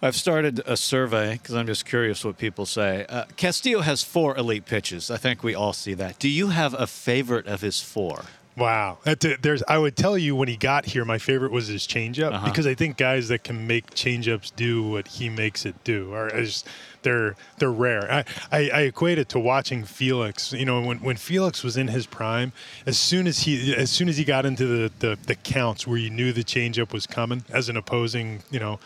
I've 0.03 0.16
started 0.16 0.62
a 0.64 0.79
survey 0.79 1.33
because 1.35 1.55
I'm 1.55 1.66
just 1.66 1.85
curious 1.85 2.25
what 2.25 2.38
people 2.38 2.64
say. 2.64 3.05
Uh, 3.07 3.27
Castillo 3.37 3.81
has 3.83 4.03
four 4.03 4.35
elite 4.38 4.64
pitches. 4.64 5.11
I 5.11 5.19
think 5.19 5.43
we 5.43 5.55
all 5.55 5.75
see 5.75 5.93
that. 5.93 6.19
Do 6.19 6.27
you 6.29 6.49
have 6.49 6.73
a 6.73 6.87
favorite 6.87 7.47
of 7.47 7.61
his 7.61 7.81
four? 7.83 8.23
Wow, 8.57 8.99
it. 9.07 9.43
there's. 9.43 9.62
I 9.69 9.77
would 9.79 9.97
tell 9.97 10.16
you 10.19 10.35
when 10.35 10.49
he 10.49 10.57
got 10.57 10.87
here, 10.87 11.05
my 11.05 11.19
favorite 11.19 11.53
was 11.53 11.69
his 11.69 11.87
changeup 11.87 12.33
Uh-huh. 12.33 12.47
because 12.49 12.66
I 12.66 12.75
think 12.75 12.97
guys 12.97 13.29
that 13.29 13.45
can 13.45 13.66
make 13.66 13.90
changeups 13.90 14.53
do 14.57 14.83
what 14.83 15.07
he 15.07 15.29
makes 15.29 15.64
it 15.66 15.83
do 15.85 16.12
are 16.14 16.29
is 16.35 16.64
they're 17.03 17.37
they're 17.59 17.73
rare. 17.73 18.11
I, 18.11 18.25
I, 18.51 18.71
I 18.71 18.81
equate 18.83 19.19
it 19.19 19.29
to 19.31 19.41
watching 19.41 19.85
Felix. 19.85 20.53
You 20.53 20.65
know, 20.65 20.81
when, 20.81 20.99
when 20.99 21.17
Felix 21.17 21.63
was 21.63 21.77
in 21.77 21.89
his 21.89 22.07
prime, 22.07 22.53
as 22.87 22.99
soon 22.99 23.27
as 23.27 23.41
he 23.41 23.75
as 23.75 23.91
soon 23.91 24.09
as 24.09 24.17
he 24.17 24.25
got 24.25 24.47
into 24.47 24.67
the, 24.67 24.93
the, 24.99 25.19
the 25.27 25.35
counts 25.35 25.87
where 25.87 25.99
you 25.99 26.11
knew 26.11 26.33
the 26.33 26.45
changeup 26.45 26.93
was 26.93 27.07
coming 27.07 27.45
as 27.51 27.69
an 27.69 27.77
opposing, 27.77 28.43
you 28.51 28.61
know, 28.61 28.79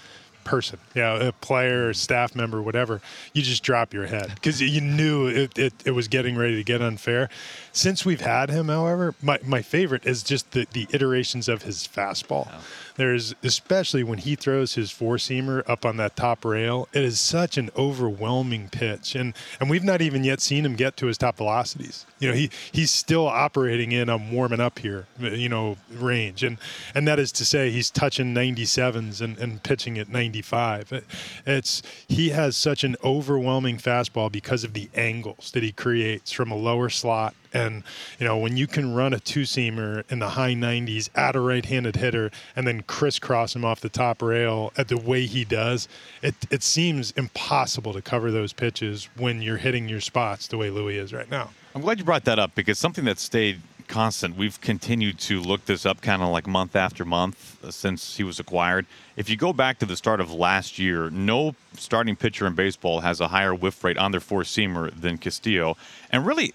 person, 0.44 0.78
yeah, 0.94 1.28
a 1.28 1.32
player, 1.32 1.92
staff 1.92 2.36
member, 2.36 2.62
whatever, 2.62 3.00
you 3.32 3.42
just 3.42 3.62
drop 3.62 3.92
your 3.92 4.06
head 4.06 4.30
because 4.34 4.60
you 4.60 4.80
knew 4.80 5.26
it, 5.26 5.58
it, 5.58 5.72
it 5.84 5.90
was 5.90 6.06
getting 6.06 6.36
ready 6.36 6.54
to 6.56 6.62
get 6.62 6.80
unfair. 6.80 7.28
Since 7.72 8.04
we've 8.04 8.20
had 8.20 8.50
him, 8.50 8.68
however, 8.68 9.14
my, 9.22 9.38
my 9.44 9.62
favorite 9.62 10.06
is 10.06 10.22
just 10.22 10.52
the, 10.52 10.66
the 10.72 10.86
iterations 10.92 11.48
of 11.48 11.62
his 11.62 11.88
fastball. 11.88 12.48
There's 12.96 13.34
especially 13.42 14.04
when 14.04 14.18
he 14.18 14.36
throws 14.36 14.74
his 14.74 14.90
four 14.90 15.16
seamer 15.16 15.62
up 15.68 15.84
on 15.84 15.96
that 15.96 16.14
top 16.14 16.44
rail, 16.44 16.88
it 16.92 17.02
is 17.02 17.18
such 17.18 17.56
an 17.58 17.70
overwhelming 17.76 18.68
pitch. 18.68 19.14
And 19.14 19.34
and 19.58 19.68
we've 19.68 19.82
not 19.84 20.00
even 20.00 20.22
yet 20.24 20.40
seen 20.40 20.64
him 20.64 20.76
get 20.76 20.96
to 20.98 21.06
his 21.06 21.18
top 21.18 21.36
velocities. 21.36 22.06
You 22.20 22.28
know, 22.28 22.34
he 22.34 22.50
he's 22.72 22.90
still 22.90 23.26
operating 23.26 23.92
in 23.92 24.08
a 24.08 24.16
warming 24.16 24.60
up 24.60 24.78
here, 24.78 25.06
you 25.18 25.48
know, 25.48 25.76
range. 25.92 26.42
And 26.44 26.58
and 26.94 27.06
that 27.08 27.18
is 27.18 27.32
to 27.32 27.44
say 27.44 27.70
he's 27.70 27.90
touching 27.90 28.34
97s 28.34 29.20
and, 29.20 29.36
and 29.38 29.62
pitching 29.62 29.98
at 29.98 30.08
95. 30.08 30.92
It- 30.92 31.04
It's 31.46 31.82
he 32.08 32.28
has 32.30 32.56
such 32.56 32.84
an 32.84 32.96
overwhelming 33.02 33.78
fastball 33.78 34.30
because 34.30 34.64
of 34.64 34.72
the 34.72 34.88
angles 34.94 35.50
that 35.52 35.62
he 35.62 35.72
creates 35.72 36.30
from 36.32 36.50
a 36.50 36.56
lower 36.56 36.88
slot 36.88 37.34
and 37.54 37.82
you 38.18 38.26
know 38.26 38.36
when 38.36 38.56
you 38.56 38.66
can 38.66 38.94
run 38.94 39.14
a 39.14 39.20
two 39.20 39.42
seamer 39.42 40.04
in 40.10 40.18
the 40.18 40.30
high 40.30 40.54
90s 40.54 41.08
at 41.14 41.36
a 41.36 41.40
right-handed 41.40 41.96
hitter 41.96 42.30
and 42.56 42.66
then 42.66 42.82
crisscross 42.82 43.54
him 43.54 43.64
off 43.64 43.80
the 43.80 43.88
top 43.88 44.20
rail 44.20 44.72
at 44.76 44.88
the 44.88 44.96
way 44.96 45.26
he 45.26 45.44
does, 45.44 45.88
it 46.22 46.34
it 46.50 46.62
seems 46.62 47.12
impossible 47.12 47.92
to 47.92 48.02
cover 48.02 48.30
those 48.30 48.52
pitches 48.52 49.08
when 49.16 49.40
you're 49.40 49.58
hitting 49.58 49.88
your 49.88 50.00
spots 50.00 50.48
the 50.48 50.58
way 50.58 50.70
Luis 50.70 50.94
is 50.94 51.12
right 51.12 51.30
now. 51.30 51.50
I'm 51.74 51.80
glad 51.80 51.98
you 51.98 52.04
brought 52.04 52.24
that 52.24 52.38
up 52.38 52.54
because 52.54 52.78
something 52.78 53.04
that 53.06 53.18
stayed 53.18 53.60
constant. 53.88 54.36
We've 54.36 54.60
continued 54.60 55.18
to 55.20 55.40
look 55.40 55.66
this 55.66 55.86
up 55.86 56.00
kind 56.00 56.22
of 56.22 56.28
like 56.28 56.46
month 56.46 56.76
after 56.76 57.04
month 57.04 57.62
uh, 57.64 57.70
since 57.70 58.16
he 58.16 58.24
was 58.24 58.40
acquired. 58.40 58.86
If 59.16 59.28
you 59.28 59.36
go 59.36 59.52
back 59.52 59.78
to 59.78 59.86
the 59.86 59.96
start 59.96 60.20
of 60.20 60.32
last 60.32 60.78
year, 60.78 61.10
no 61.10 61.54
starting 61.74 62.16
pitcher 62.16 62.46
in 62.46 62.54
baseball 62.54 63.00
has 63.00 63.20
a 63.20 63.28
higher 63.28 63.54
whiff 63.54 63.82
rate 63.84 63.98
on 63.98 64.10
their 64.10 64.20
four 64.20 64.42
seamer 64.42 64.92
than 64.98 65.18
Castillo. 65.18 65.76
And 66.10 66.26
really, 66.26 66.54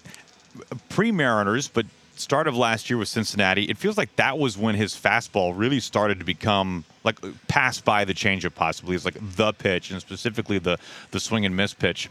pre 0.88 1.12
Mariners, 1.12 1.68
but 1.68 1.86
start 2.16 2.46
of 2.46 2.56
last 2.56 2.90
year 2.90 2.98
with 2.98 3.08
Cincinnati, 3.08 3.64
it 3.64 3.78
feels 3.78 3.96
like 3.96 4.14
that 4.16 4.38
was 4.38 4.56
when 4.56 4.74
his 4.74 4.94
fastball 4.94 5.52
really 5.56 5.80
started 5.80 6.18
to 6.18 6.24
become 6.24 6.84
like 7.02 7.18
passed 7.48 7.84
by 7.84 8.04
the 8.04 8.14
changeup 8.14 8.54
possibly. 8.54 8.94
It's 8.94 9.04
like 9.04 9.16
the 9.18 9.52
pitch 9.52 9.90
and 9.90 10.00
specifically 10.00 10.58
the 10.58 10.78
the 11.10 11.20
swing 11.20 11.44
and 11.46 11.56
miss 11.56 11.74
pitch. 11.74 12.08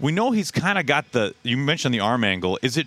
We 0.00 0.12
know 0.12 0.30
he's 0.30 0.50
kind 0.50 0.78
of 0.78 0.86
got 0.86 1.12
the 1.12 1.34
you 1.42 1.56
mentioned 1.56 1.94
the 1.94 2.00
arm 2.00 2.24
angle. 2.24 2.58
Is 2.62 2.76
it 2.76 2.86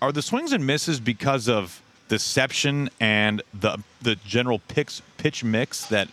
are 0.00 0.12
the 0.12 0.22
swings 0.22 0.52
and 0.52 0.66
misses 0.66 1.00
because 1.00 1.48
of 1.48 1.82
deception 2.08 2.90
and 3.00 3.42
the 3.52 3.78
the 4.02 4.16
general 4.16 4.60
pitch 4.68 5.00
pitch 5.16 5.42
mix 5.42 5.86
that 5.86 6.08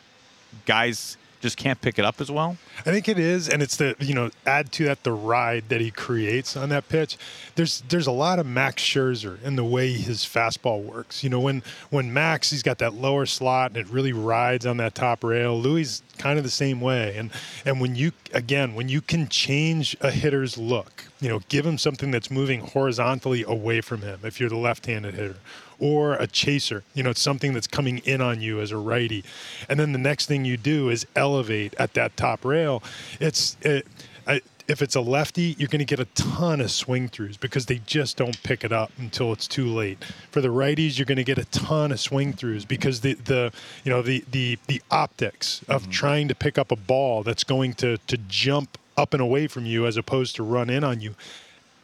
guys 0.66 1.18
just 1.44 1.58
can't 1.58 1.82
pick 1.82 2.00
it 2.00 2.06
up 2.06 2.22
as 2.22 2.32
well? 2.32 2.56
I 2.80 2.84
think 2.84 3.10
it 3.10 3.20
is, 3.20 3.50
and 3.50 3.62
it's 3.62 3.76
the 3.76 3.96
you 4.00 4.14
know 4.14 4.32
add 4.46 4.72
to 4.74 4.86
that 4.86 5.04
the 5.04 5.12
ride 5.12 5.66
that 5.68 5.82
he 5.82 5.92
creates 5.92 6.56
on 6.56 6.70
that 6.70 6.88
pitch. 6.88 7.18
There's 7.56 7.84
there's 7.90 8.08
a 8.08 8.12
lot 8.12 8.40
of 8.40 8.46
Max 8.46 8.82
Scherzer 8.82 9.42
in 9.44 9.58
the 9.58 9.64
way 9.64 9.92
his 9.92 10.20
fastball 10.20 10.82
works. 10.84 11.22
You 11.22 11.30
know 11.30 11.42
when 11.42 11.62
when 11.90 12.14
Max 12.14 12.50
he's 12.50 12.64
got 12.64 12.78
that 12.78 12.94
lower 12.94 13.26
slot 13.26 13.72
and 13.72 13.78
it 13.78 13.88
really 13.90 14.14
rides 14.14 14.66
on 14.66 14.78
that 14.78 14.96
top 14.96 15.24
rail. 15.24 15.60
Luis 15.60 16.02
kind 16.18 16.38
of 16.38 16.46
the 16.46 16.50
same 16.50 16.80
way, 16.80 17.16
and 17.18 17.30
and 17.66 17.82
when 17.82 17.96
you 17.96 18.14
again 18.34 18.74
when 18.74 18.88
you 18.88 19.02
can 19.02 19.28
change 19.28 19.98
a 20.00 20.10
hitter's 20.10 20.58
look, 20.58 21.04
you 21.20 21.28
know 21.28 21.42
give 21.50 21.66
him 21.66 21.78
something 21.78 22.10
that's 22.10 22.32
moving 22.32 22.62
horizontally 22.62 23.44
away 23.44 23.82
from 23.82 24.02
him 24.02 24.22
if 24.24 24.40
you're 24.40 24.50
the 24.50 24.56
left-handed 24.56 25.14
hitter 25.14 25.36
or 25.80 26.14
a 26.14 26.28
chaser. 26.28 26.84
You 26.94 27.04
know, 27.04 27.10
it's 27.10 27.22
something 27.22 27.54
that's 27.54 27.68
coming 27.68 28.00
in 28.00 28.22
on 28.22 28.42
you 28.42 28.60
as 28.60 28.72
a 28.72 28.78
righty. 28.78 29.24
And 29.70 29.80
then 29.80 29.92
the 29.92 30.00
next 30.00 30.26
thing 30.28 30.46
you 30.46 30.58
do 30.58 30.90
is 30.90 31.06
elevate 31.16 31.74
at 31.78 31.94
that 31.94 32.16
top 32.18 32.46
rail. 32.46 32.84
It's 33.20 33.58
it, 33.62 33.88
I, 34.28 34.42
if 34.68 34.82
it's 34.82 34.96
a 34.96 35.02
lefty, 35.02 35.56
you're 35.58 35.68
going 35.68 35.80
to 35.80 35.86
get 35.86 36.00
a 36.00 36.06
ton 36.06 36.62
of 36.62 36.72
swing 36.72 37.10
throughs 37.10 37.40
because 37.40 37.66
they 37.66 37.80
just 37.86 38.18
don't 38.18 38.42
pick 38.44 38.64
it 38.64 38.72
up 38.72 38.92
until 38.98 39.34
it's 39.34 39.48
too 39.48 39.68
late. 39.68 40.04
For 40.32 40.42
the 40.42 40.48
righties, 40.48 40.98
you're 40.98 41.06
going 41.06 41.18
to 41.18 41.24
get 41.24 41.38
a 41.38 41.46
ton 41.46 41.92
of 41.92 42.00
swing 42.00 42.34
throughs 42.34 42.68
because 42.68 43.02
the 43.02 43.16
the 43.16 43.52
you 43.84 43.92
know 43.92 44.02
the 44.02 44.24
the 44.32 44.58
the 44.68 44.82
optics 44.90 45.62
of 45.68 45.84
mm-hmm. 45.84 45.92
trying 45.92 46.28
to 46.30 46.36
pick 46.36 46.58
up 46.58 46.72
a 46.72 46.76
ball 46.76 47.24
that's 47.24 47.44
going 47.44 47.74
to 47.76 47.98
to 47.98 48.18
jump 48.18 48.78
up 48.96 49.14
and 49.14 49.22
away 49.22 49.48
from 49.48 49.66
you 49.66 49.86
as 49.86 49.98
opposed 49.98 50.36
to 50.36 50.44
run 50.44 50.70
in 50.70 50.84
on 50.84 51.02
you 51.02 51.16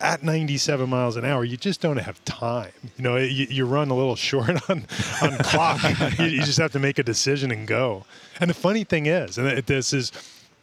at 0.01 0.23
97 0.23 0.89
miles 0.89 1.15
an 1.15 1.25
hour, 1.25 1.43
you 1.43 1.57
just 1.57 1.81
don't 1.81 1.97
have 1.97 2.23
time. 2.25 2.71
You 2.97 3.03
know, 3.03 3.17
you, 3.17 3.47
you 3.49 3.65
run 3.65 3.89
a 3.89 3.95
little 3.95 4.15
short 4.29 4.69
on 4.69 4.85
on 5.21 5.37
clock. 5.39 5.81
You, 6.19 6.25
you, 6.25 6.43
just 6.43 6.59
have 6.59 6.71
to 6.73 6.79
make 6.79 6.99
a 6.99 7.03
decision 7.03 7.51
and 7.51 7.67
go. 7.67 8.05
And 8.39 8.49
the 8.49 8.53
funny 8.53 8.83
thing 8.83 9.05
is, 9.05 9.37
and 9.37 9.47
this 9.65 9.93
is 9.93 10.11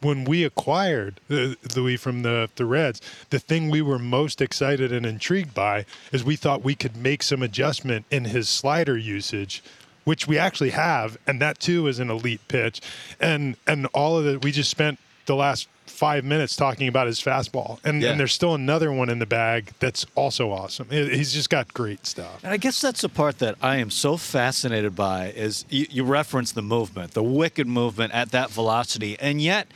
when 0.01 0.25
we 0.25 0.43
acquired 0.43 1.19
Luis 1.29 1.99
from 1.99 2.21
the, 2.21 2.49
the 2.55 2.65
Reds, 2.65 3.01
the 3.31 3.39
thing 3.39 3.69
we 3.69 3.81
were 3.81 3.97
most 3.97 4.41
excited 4.41 4.91
and 4.91 5.05
intrigued 5.05 5.53
by 5.55 5.85
is 6.11 6.23
we 6.23 6.35
thought 6.35 6.63
we 6.63 6.75
could 6.75 6.95
make 6.95 7.23
some 7.23 7.41
adjustment 7.41 8.05
in 8.11 8.25
his 8.25 8.47
slider 8.47 8.97
usage 8.97 9.63
which 10.03 10.25
we 10.25 10.37
actually 10.37 10.69
have, 10.69 11.17
and 11.27 11.41
that 11.41 11.59
too 11.59 11.85
is 11.85 11.99
an 11.99 12.09
elite 12.09 12.39
pitch. 12.47 12.79
And 13.19 13.57
and 13.67 13.87
all 13.87 14.17
of 14.17 14.25
it, 14.25 14.41
we 14.41 14.53
just 14.53 14.69
spent 14.69 14.99
the 15.25 15.35
last 15.35 15.67
five 15.89 16.23
minutes 16.23 16.55
talking 16.55 16.87
about 16.87 17.07
his 17.07 17.19
fastball, 17.21 17.79
and, 17.83 18.01
yeah. 18.01 18.11
and 18.11 18.19
there's 18.19 18.33
still 18.33 18.53
another 18.53 18.91
one 18.91 19.09
in 19.09 19.19
the 19.19 19.25
bag 19.25 19.71
that's 19.79 20.05
also 20.15 20.51
awesome. 20.51 20.87
He's 20.89 21.33
just 21.33 21.49
got 21.49 21.73
great 21.73 22.05
stuff. 22.05 22.43
And 22.43 22.53
I 22.53 22.57
guess 22.57 22.79
that's 22.79 23.01
the 23.01 23.09
part 23.09 23.39
that 23.39 23.55
I 23.61 23.77
am 23.77 23.89
so 23.89 24.17
fascinated 24.17 24.95
by 24.95 25.27
is 25.31 25.65
you, 25.69 25.87
you 25.89 26.03
reference 26.03 26.51
the 26.51 26.61
movement, 26.61 27.11
the 27.11 27.23
wicked 27.23 27.67
movement 27.67 28.13
at 28.13 28.31
that 28.31 28.49
velocity, 28.49 29.17
and 29.19 29.41
yet 29.41 29.67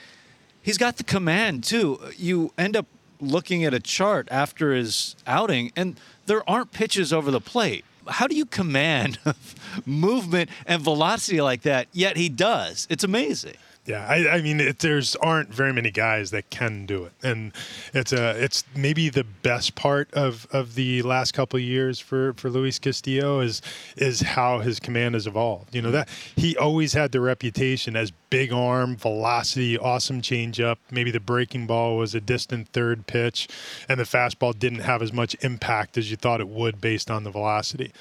he's 0.62 0.78
got 0.78 0.98
the 0.98 1.04
command 1.04 1.64
too. 1.64 2.00
You 2.18 2.54
end 2.58 2.76
up 2.76 2.86
looking 3.20 3.64
at 3.64 3.74
a 3.74 3.80
chart 3.80 4.28
after 4.32 4.74
his 4.74 5.16
outing, 5.28 5.72
and 5.76 6.00
there 6.26 6.48
aren't 6.50 6.72
pitches 6.72 7.14
over 7.14 7.32
the 7.32 7.42
plate. 7.42 7.86
How 8.08 8.28
do 8.28 8.36
you 8.36 8.46
command 8.46 9.20
movement 9.86 10.50
and 10.66 10.82
velocity 10.82 11.40
like 11.40 11.62
that? 11.62 11.88
Yet 11.92 12.18
he 12.18 12.30
does. 12.30 12.88
It's 12.90 13.04
amazing. 13.04 13.56
Yeah, 13.84 14.06
I, 14.08 14.38
I 14.38 14.42
mean, 14.44 14.60
it, 14.60 14.80
there's 14.80 15.16
aren't 15.16 15.52
very 15.52 15.74
many 15.74 15.90
guys 15.90 16.30
that 16.30 16.52
can 16.52 16.86
do 16.86 17.06
it, 17.06 17.14
and 17.24 17.52
it's 17.96 18.14
a 18.14 18.32
it's 18.42 18.64
maybe 18.76 19.10
the 19.10 19.24
best 19.24 19.74
part 19.74 20.14
of, 20.14 20.46
of 20.52 20.76
the 20.76 21.02
last 21.02 21.34
couple 21.34 21.58
years 21.58 22.00
for, 22.00 22.34
for 22.34 22.52
Luis 22.52 22.78
Castillo 22.78 23.40
is 23.40 23.60
is 23.98 24.22
how 24.22 24.60
his 24.60 24.80
command 24.80 25.16
has 25.16 25.26
evolved. 25.26 25.74
You 25.74 25.82
know 25.82 25.90
that 25.92 26.10
he 26.36 26.56
always 26.56 26.94
had 26.94 27.12
the 27.12 27.22
reputation 27.22 27.96
as 27.96 28.12
big 28.30 28.54
arm, 28.54 28.98
velocity, 28.98 29.80
awesome 29.80 30.22
changeup. 30.22 30.78
Maybe 30.92 31.10
the 31.10 31.20
breaking 31.20 31.66
ball 31.66 31.98
was 31.98 32.14
a 32.14 32.22
distant 32.22 32.68
third 32.68 33.08
pitch, 33.08 33.48
and 33.90 34.00
the 34.00 34.04
fastball 34.04 34.58
didn't 34.58 34.82
have 34.82 35.02
as 35.02 35.12
much 35.12 35.36
impact 35.42 35.98
as 35.98 36.12
you 36.12 36.18
thought 36.18 36.40
it 36.40 36.48
would 36.48 36.82
based 36.82 37.10
on 37.10 37.24
the 37.24 37.32
velocity. 37.32 37.92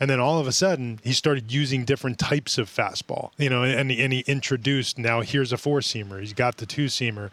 And 0.00 0.10
then 0.10 0.20
all 0.20 0.38
of 0.38 0.46
a 0.46 0.52
sudden, 0.52 1.00
he 1.02 1.12
started 1.12 1.52
using 1.52 1.84
different 1.84 2.18
types 2.18 2.58
of 2.58 2.68
fastball, 2.68 3.30
you 3.38 3.48
know, 3.48 3.62
and, 3.62 3.90
and 3.90 4.12
he 4.12 4.20
introduced 4.26 4.98
now 4.98 5.20
here's 5.20 5.52
a 5.52 5.56
four 5.56 5.80
seamer. 5.80 6.20
He's 6.20 6.32
got 6.32 6.58
the 6.58 6.66
two 6.66 6.86
seamer. 6.86 7.30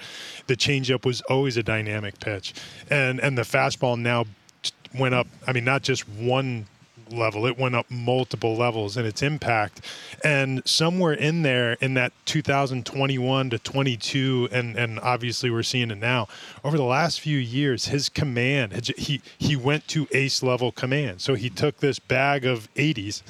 The 0.48 0.56
changeup 0.56 1.06
was 1.06 1.22
always 1.22 1.58
a 1.58 1.64
dynamic 1.64 2.20
pitch. 2.20 2.54
And, 2.90 3.20
and 3.20 3.38
the 3.38 3.44
fastball 3.44 4.00
now 4.00 4.26
went 4.94 5.16
up. 5.16 5.28
I 5.48 5.54
mean, 5.54 5.66
not 5.66 5.84
just 5.84 6.08
one 6.08 6.68
level. 7.12 7.46
It 7.46 7.58
went 7.58 7.76
up 7.76 7.90
multiple 7.90 8.56
levels 8.56 8.98
in 8.98 9.06
its 9.06 9.22
impact. 9.22 9.82
And 10.24 10.62
somewhere 10.66 11.14
in 11.14 11.42
there, 11.42 11.74
in 11.74 11.94
that 11.96 12.14
2021 12.26 13.50
to 13.50 13.60
22, 13.60 14.50
and, 14.52 14.76
and 14.76 15.00
obviously 15.00 15.50
we're 15.50 15.64
seeing 15.64 15.92
it 15.92 15.98
now, 15.98 16.28
over 16.64 16.78
the 16.78 16.84
last 16.84 17.20
few 17.20 17.38
years, 17.38 17.88
his 17.88 18.10
command, 18.10 18.92
he, 18.98 19.22
he 19.38 19.56
went 19.56 19.88
to 19.90 20.08
ace 20.12 20.44
level 20.44 20.72
command. 20.72 21.22
So 21.22 21.36
he 21.36 21.50
took 21.50 21.78
this 21.78 22.00
bag 22.00 22.46
of 22.46 22.74
80s 22.76 23.24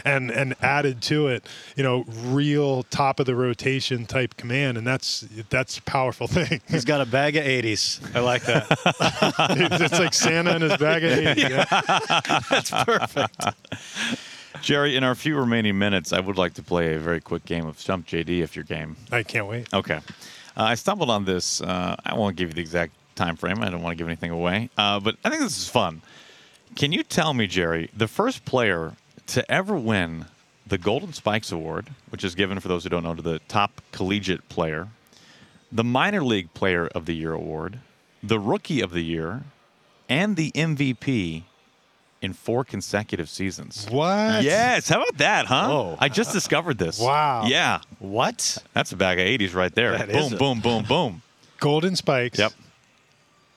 and, 0.04 0.30
and 0.30 0.54
added 0.60 1.02
to 1.02 1.28
it, 1.28 1.46
you 1.76 1.82
know, 1.82 2.04
real 2.24 2.82
top 2.84 3.20
of 3.20 3.26
the 3.26 3.34
rotation 3.34 4.06
type 4.06 4.36
command. 4.36 4.78
And 4.78 4.86
that's, 4.86 5.20
that's 5.50 5.78
a 5.78 5.82
powerful 5.82 6.26
thing. 6.28 6.60
He's 6.68 6.84
got 6.84 7.00
a 7.00 7.06
bag 7.06 7.36
of 7.36 7.44
80s. 7.44 8.14
I 8.14 8.20
like 8.20 8.42
that. 8.44 8.66
it's 9.80 9.98
like 9.98 10.14
Santa 10.14 10.54
and 10.54 10.62
his 10.62 10.76
bag 10.76 11.04
of 11.04 11.12
80s. 11.12 11.50
Yeah. 11.50 12.40
that's 12.50 12.70
perfect. 12.70 13.19
Jerry, 14.62 14.96
in 14.96 15.04
our 15.04 15.14
few 15.14 15.38
remaining 15.38 15.78
minutes, 15.78 16.12
I 16.12 16.20
would 16.20 16.36
like 16.36 16.54
to 16.54 16.62
play 16.62 16.94
a 16.94 16.98
very 16.98 17.20
quick 17.20 17.44
game 17.44 17.66
of 17.66 17.78
Stump 17.80 18.06
JD 18.06 18.40
if 18.40 18.54
you're 18.56 18.64
game. 18.64 18.96
I 19.10 19.22
can't 19.22 19.46
wait. 19.46 19.72
Okay. 19.72 20.00
Uh, 20.56 20.62
I 20.64 20.74
stumbled 20.74 21.10
on 21.10 21.24
this. 21.24 21.60
Uh, 21.62 21.96
I 22.04 22.14
won't 22.14 22.36
give 22.36 22.48
you 22.50 22.54
the 22.54 22.60
exact 22.60 22.92
time 23.14 23.36
frame. 23.36 23.62
I 23.62 23.70
don't 23.70 23.82
want 23.82 23.96
to 23.96 23.98
give 23.98 24.08
anything 24.08 24.30
away. 24.30 24.70
Uh, 24.76 25.00
but 25.00 25.16
I 25.24 25.30
think 25.30 25.42
this 25.42 25.56
is 25.56 25.68
fun. 25.68 26.02
Can 26.76 26.92
you 26.92 27.02
tell 27.02 27.34
me, 27.34 27.46
Jerry, 27.46 27.90
the 27.96 28.08
first 28.08 28.44
player 28.44 28.94
to 29.28 29.50
ever 29.50 29.76
win 29.76 30.26
the 30.66 30.78
Golden 30.78 31.12
Spikes 31.12 31.50
Award, 31.50 31.90
which 32.10 32.24
is 32.24 32.34
given, 32.34 32.60
for 32.60 32.68
those 32.68 32.84
who 32.84 32.90
don't 32.90 33.02
know, 33.02 33.14
to 33.14 33.22
the 33.22 33.40
top 33.48 33.80
collegiate 33.92 34.48
player, 34.48 34.88
the 35.72 35.84
Minor 35.84 36.22
League 36.22 36.52
Player 36.54 36.86
of 36.88 37.06
the 37.06 37.14
Year 37.14 37.32
award, 37.32 37.80
the 38.22 38.38
Rookie 38.38 38.80
of 38.80 38.90
the 38.90 39.02
Year, 39.02 39.42
and 40.08 40.36
the 40.36 40.50
MVP 40.52 41.44
in 42.22 42.32
four 42.32 42.64
consecutive 42.64 43.28
seasons. 43.28 43.86
What? 43.90 44.42
Yes. 44.42 44.88
How 44.88 44.96
about 44.96 45.18
that, 45.18 45.46
huh? 45.46 45.68
Whoa. 45.68 45.96
I 45.98 46.08
just 46.08 46.32
discovered 46.32 46.78
this. 46.78 47.00
Wow. 47.00 47.44
Yeah. 47.46 47.80
What? 47.98 48.58
That's 48.74 48.92
a 48.92 48.96
bag 48.96 49.18
of 49.18 49.26
80s 49.26 49.54
right 49.54 49.74
there. 49.74 49.96
That 49.96 50.10
boom, 50.10 50.36
boom, 50.36 50.60
boom, 50.60 50.84
boom. 50.84 51.22
Golden 51.58 51.96
Spikes. 51.96 52.38
Yep. 52.38 52.52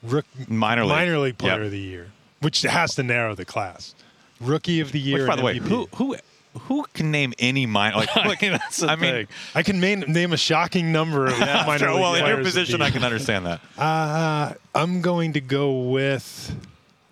Rook, 0.02 0.26
minor 0.48 0.82
league. 0.82 0.90
minor 0.90 1.18
league 1.18 1.38
player 1.38 1.56
yep. 1.56 1.62
of 1.62 1.70
the 1.70 1.80
year, 1.80 2.12
which 2.40 2.62
has 2.62 2.94
to 2.96 3.02
narrow 3.02 3.34
the 3.34 3.46
class. 3.46 3.94
Rookie 4.38 4.80
of 4.80 4.92
the 4.92 5.00
year. 5.00 5.20
Which, 5.20 5.28
by 5.28 5.36
the 5.36 5.42
way, 5.42 5.58
who 5.58 5.88
who 5.94 6.16
who 6.60 6.84
can 6.92 7.10
name 7.10 7.32
any 7.38 7.64
minor? 7.64 7.96
Like, 7.96 8.10
I, 8.16 8.36
mean, 8.40 8.58
I 8.82 8.96
mean, 8.96 9.28
I 9.54 9.62
can 9.62 9.80
name, 9.80 10.00
name 10.00 10.34
a 10.34 10.36
shocking 10.36 10.92
number 10.92 11.26
of 11.26 11.38
minor 11.38 11.78
sure. 11.78 11.94
Well, 11.94 12.14
in 12.16 12.26
your 12.26 12.42
position, 12.42 12.82
I 12.82 12.90
can 12.90 13.02
understand 13.02 13.46
that. 13.46 13.60
Uh, 13.78 14.52
I'm 14.74 15.00
going 15.00 15.32
to 15.34 15.40
go 15.40 15.88
with. 15.88 16.54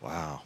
Wow. 0.02 0.42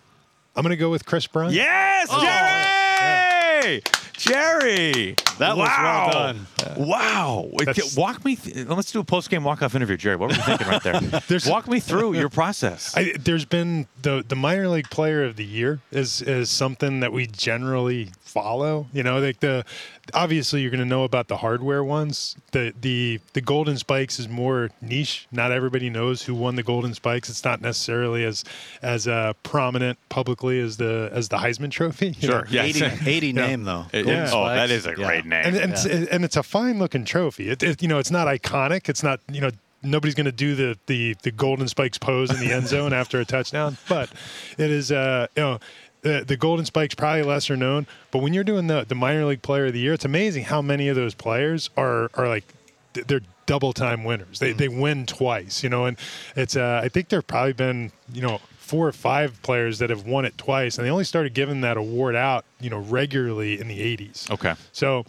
I'm 0.57 0.63
going 0.63 0.71
to 0.71 0.77
go 0.77 0.91
with 0.91 1.05
Kris 1.05 1.27
Bryant. 1.27 1.55
Yes, 1.55 2.09
oh, 2.11 2.21
Jerry! 2.21 3.75
Yeah. 3.75 3.81
Jerry, 4.17 5.15
that 5.39 5.57
wow. 5.57 5.63
was 5.63 5.69
well 5.79 6.11
done. 6.11 6.47
Wow! 6.79 7.51
That's, 7.65 7.95
walk 7.95 8.25
me. 8.25 8.37
Th- 8.37 8.67
let's 8.67 8.91
do 8.91 9.01
a 9.01 9.05
post-game 9.05 9.45
walk-off 9.45 9.75
interview, 9.75 9.99
Jerry. 9.99 10.17
What 10.17 10.31
were 10.31 10.37
you 10.37 10.43
thinking 10.43 10.67
right 10.67 10.83
there? 10.83 11.41
walk 11.47 11.69
me 11.69 11.81
through 11.81 12.15
your 12.15 12.31
process. 12.31 12.97
I, 12.97 13.13
there's 13.21 13.45
been 13.45 13.87
the 14.01 14.25
the 14.27 14.35
minor 14.35 14.69
league 14.69 14.89
player 14.89 15.23
of 15.25 15.37
the 15.37 15.45
year 15.45 15.81
is 15.93 16.23
is 16.23 16.49
something 16.49 17.01
that 17.01 17.13
we 17.13 17.27
generally 17.27 18.11
follow. 18.21 18.87
You 18.95 19.03
know, 19.03 19.19
like 19.19 19.41
the 19.41 19.67
obviously 20.15 20.63
you're 20.63 20.71
going 20.71 20.79
to 20.79 20.85
know 20.85 21.05
about 21.05 21.29
the 21.29 21.39
hardware 21.39 21.83
ones. 21.83 22.37
The 22.53 22.73
the 22.81 23.21
the 23.33 23.41
Golden 23.41 23.77
Spikes 23.79 24.19
is 24.19 24.29
more 24.29 24.71
niche. 24.81 25.27
Not 25.31 25.53
everybody 25.53 25.91
knows 25.91 26.23
who 26.23 26.35
won 26.35 26.57
the 26.57 26.63
Golden 26.63 26.95
Spikes. 26.95 27.29
It's 27.29 27.45
not 27.45 27.61
necessarily 27.61 28.25
as 28.25 28.45
as 28.83 29.09
uh, 29.09 29.33
prominent 29.43 29.99
publicly 30.09 30.61
as 30.61 30.77
the 30.77 31.11
as 31.13 31.29
the 31.29 31.39
Heisman 31.39 31.71
Trophy. 31.71 32.15
Sure. 32.27 32.47
Yeah. 32.51 32.65
80, 32.65 32.85
80 33.07 33.33
name 33.35 33.65
though. 33.65 33.87
It, 33.93 34.07
yeah. 34.07 34.31
Oh, 34.33 34.47
that 34.47 34.71
is 34.71 34.85
a 34.85 34.95
great 34.95 35.25
yeah. 35.25 35.31
name. 35.31 35.45
And, 35.45 35.57
and, 35.57 35.73
yeah. 35.73 35.93
it's, 35.93 36.11
and 36.11 36.25
it's 36.25 36.37
a 36.37 36.43
fine 36.43 36.81
looking 36.81 37.05
trophy. 37.05 37.51
It, 37.51 37.63
it, 37.63 37.83
you 37.83 37.87
know, 37.87 37.99
it's 37.99 38.11
not 38.11 38.27
iconic. 38.27 38.89
It's 38.89 39.03
not 39.03 39.21
you 39.31 39.41
know 39.41 39.51
nobody's 39.87 40.15
going 40.15 40.27
to 40.27 40.33
do 40.33 40.55
the, 40.55 40.79
the 40.87 41.17
the 41.23 41.31
golden 41.31 41.69
spikes 41.69 41.99
pose 41.99 42.31
in 42.31 42.41
the 42.41 42.53
end 42.53 42.67
zone 42.69 42.93
after 42.93 43.21
a 43.21 43.25
touchdown, 43.25 43.77
but 43.89 44.11
it 44.59 44.71
is 44.71 44.93
uh 44.93 45.27
you 45.37 45.43
know 45.43 45.59
the, 46.07 46.25
the 46.25 46.37
Golden 46.37 46.65
Spike's 46.65 46.95
probably 46.95 47.23
lesser 47.23 47.57
known, 47.57 47.87
but 48.13 48.19
when 48.21 48.33
you're 48.33 48.45
doing 48.45 48.69
the, 48.69 48.85
the 48.85 48.95
minor 48.95 49.25
league 49.25 49.43
player 49.43 49.67
of 49.67 49.73
the 49.73 49.81
year, 49.81 49.93
it's 49.93 50.05
amazing 50.05 50.45
how 50.45 50.63
many 50.63 50.89
of 50.89 50.95
those 50.95 51.15
players 51.15 51.71
are 51.77 52.11
are 52.15 52.29
like 52.29 52.45
they're 52.93 53.23
double 53.47 53.73
time 53.73 54.05
winners. 54.05 54.39
They 54.39 54.53
they 54.53 54.69
win 54.69 55.07
twice, 55.07 55.63
you 55.65 55.69
know, 55.69 55.87
and 55.87 55.97
it's 56.37 56.57
uh, 56.57 56.81
I 56.83 56.89
think 56.89 57.09
there've 57.09 57.27
probably 57.27 57.55
been 57.55 57.91
you 58.13 58.23
know 58.23 58.41
four 58.59 58.87
or 58.87 58.93
five 58.93 59.41
players 59.43 59.79
that 59.81 59.91
have 59.91 60.07
won 60.07 60.25
it 60.25 60.39
twice, 60.39 60.79
and 60.79 60.87
they 60.87 60.91
only 60.91 61.05
started 61.05 61.35
giving 61.35 61.61
that 61.63 61.77
award 61.77 62.15
out 62.15 62.45
you 62.61 62.71
know 62.71 62.79
regularly 62.79 63.61
in 63.61 63.67
the 63.67 63.81
80s. 63.97 64.31
Okay, 64.31 64.55
so 64.73 65.05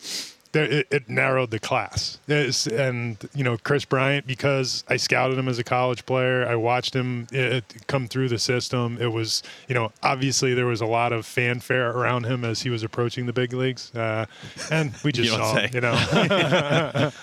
there, 0.52 0.66
it, 0.66 0.88
it 0.92 1.10
narrowed 1.10 1.52
the 1.52 1.60
class. 1.60 2.20
It's- 2.28 2.68
and 2.68 3.18
you 3.36 3.44
know, 3.44 3.58
Kris 3.58 3.86
Bryant, 3.86 4.26
because 4.28 4.84
I 4.88 4.98
scouted 4.98 5.38
him 5.38 5.48
as 5.48 5.60
a 5.60 5.64
college 5.64 6.06
player, 6.06 6.48
I 6.48 6.56
watched 6.56 6.96
him 6.96 7.28
uh 7.38 7.62
come 7.88 8.08
through 8.08 8.30
the 8.30 8.40
system. 8.40 8.98
It 9.00 9.12
was, 9.12 9.44
you 9.68 9.76
know, 9.76 9.92
obviously 10.04 10.54
there 10.54 10.66
was 10.66 10.82
a 10.82 10.86
lot 10.86 11.14
of 11.14 11.26
fanfare 11.26 11.92
around 11.92 12.26
him 12.26 12.44
as 12.46 12.62
he 12.62 12.70
was 12.70 12.84
approaching 12.84 13.26
the 13.26 13.34
big 13.34 13.54
leagues, 13.54 13.94
uh, 13.96 14.26
and 14.72 14.94
we 15.04 15.12
just 15.12 15.32
You 15.32 15.38
saw, 15.38 15.54
say. 15.56 15.68
him, 15.68 15.72
you 15.76 15.82
know. 15.82 17.12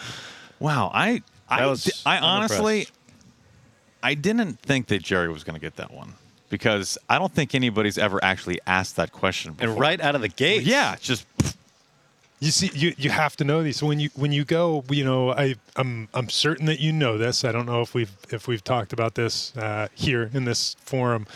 Wow, 0.60 0.90
I 0.94 1.22
I, 1.48 1.66
was- 1.66 2.02
I 2.06 2.18
honestly. 2.18 2.86
I 4.02 4.14
didn't 4.14 4.60
think 4.60 4.88
that 4.88 5.02
Jerry 5.02 5.30
was 5.30 5.44
going 5.44 5.54
to 5.54 5.60
get 5.60 5.76
that 5.76 5.90
one 5.92 6.12
because 6.50 6.98
I 7.08 7.18
don't 7.18 7.32
think 7.32 7.54
anybody's 7.54 7.96
ever 7.96 8.22
actually 8.22 8.60
asked 8.66 8.96
that 8.96 9.12
question 9.12 9.54
before. 9.54 9.70
And 9.70 9.80
right 9.80 9.98
out 10.00 10.14
of 10.14 10.20
the 10.20 10.28
gate. 10.28 10.62
Yeah, 10.64 10.96
just 11.00 11.26
You 12.44 12.50
see, 12.50 12.70
you, 12.74 12.92
you 12.98 13.08
have 13.08 13.36
to 13.36 13.44
know 13.44 13.62
these. 13.62 13.82
When 13.82 13.98
you 13.98 14.10
when 14.14 14.30
you 14.30 14.44
go, 14.44 14.84
you 14.90 15.02
know, 15.02 15.32
I 15.32 15.54
I'm 15.76 16.08
I'm 16.12 16.28
certain 16.28 16.66
that 16.66 16.78
you 16.78 16.92
know 16.92 17.16
this. 17.16 17.42
I 17.42 17.52
don't 17.52 17.64
know 17.64 17.80
if 17.80 17.94
we've 17.94 18.14
if 18.28 18.46
we've 18.46 18.62
talked 18.62 18.92
about 18.92 19.14
this 19.14 19.56
uh, 19.56 19.88
here 19.94 20.30
in 20.34 20.44
this 20.44 20.76
forum, 20.80 21.26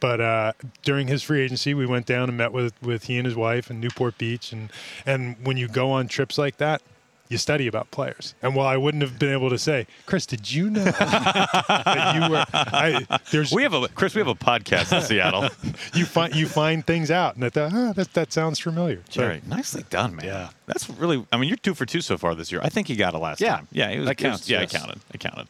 but 0.00 0.18
uh, 0.18 0.52
during 0.82 1.08
his 1.08 1.22
free 1.22 1.42
agency, 1.42 1.74
we 1.74 1.84
went 1.84 2.06
down 2.06 2.30
and 2.30 2.38
met 2.38 2.52
with 2.52 2.72
with 2.82 3.04
he 3.04 3.18
and 3.18 3.26
his 3.26 3.36
wife 3.36 3.70
in 3.70 3.80
Newport 3.80 4.16
Beach, 4.16 4.50
and 4.50 4.70
and 5.04 5.36
when 5.44 5.58
you 5.58 5.68
go 5.68 5.90
on 5.90 6.08
trips 6.08 6.38
like 6.38 6.56
that. 6.56 6.80
You 7.28 7.38
study 7.38 7.66
about 7.66 7.90
players, 7.90 8.34
and 8.42 8.54
while 8.54 8.66
I 8.66 8.76
wouldn't 8.76 9.02
have 9.02 9.18
been 9.18 9.32
able 9.32 9.50
to 9.50 9.58
say, 9.58 9.86
Kris, 10.06 10.26
did 10.26 10.50
you 10.52 10.70
know 10.70 10.84
that 10.84 12.12
you 12.14 12.30
were? 12.30 12.44
I, 12.52 13.04
there's 13.32 13.52
we 13.52 13.62
have 13.64 13.72
a 13.74 13.88
Chris. 13.88 14.14
We 14.14 14.20
have 14.20 14.28
a 14.28 14.34
podcast 14.34 14.96
in 14.96 15.02
Seattle. 15.02 15.48
you 15.94 16.04
find 16.04 16.34
you 16.34 16.46
find 16.46 16.86
things 16.86 17.10
out, 17.10 17.34
and 17.34 17.44
I 17.44 17.50
thought, 17.50 17.72
oh, 17.74 17.92
that 17.94 18.12
that 18.14 18.32
sounds 18.32 18.58
familiar. 18.58 18.96
But- 18.98 19.10
Jerry, 19.10 19.42
nicely 19.46 19.84
done, 19.90 20.16
man. 20.16 20.26
Yeah. 20.26 20.48
that's 20.66 20.88
really. 20.90 21.26
I 21.32 21.36
mean, 21.36 21.48
you're 21.48 21.56
two 21.58 21.74
for 21.74 21.84
two 21.86 22.00
so 22.00 22.16
far 22.16 22.34
this 22.34 22.52
year. 22.52 22.60
I 22.62 22.68
think 22.68 22.88
you 22.88 22.96
got 22.96 23.14
it 23.14 23.18
last 23.18 23.40
Yeah. 23.40 23.56
time. 23.56 23.68
Yeah, 23.72 23.90
it 23.90 23.98
was, 23.98 24.06
That 24.06 24.20
it 24.22 24.28
was- 24.28 24.48
yeah, 24.48 24.60
yes. 24.60 24.74
I 24.74 24.78
counted. 24.78 25.00
I 25.12 25.16
counted. 25.18 25.48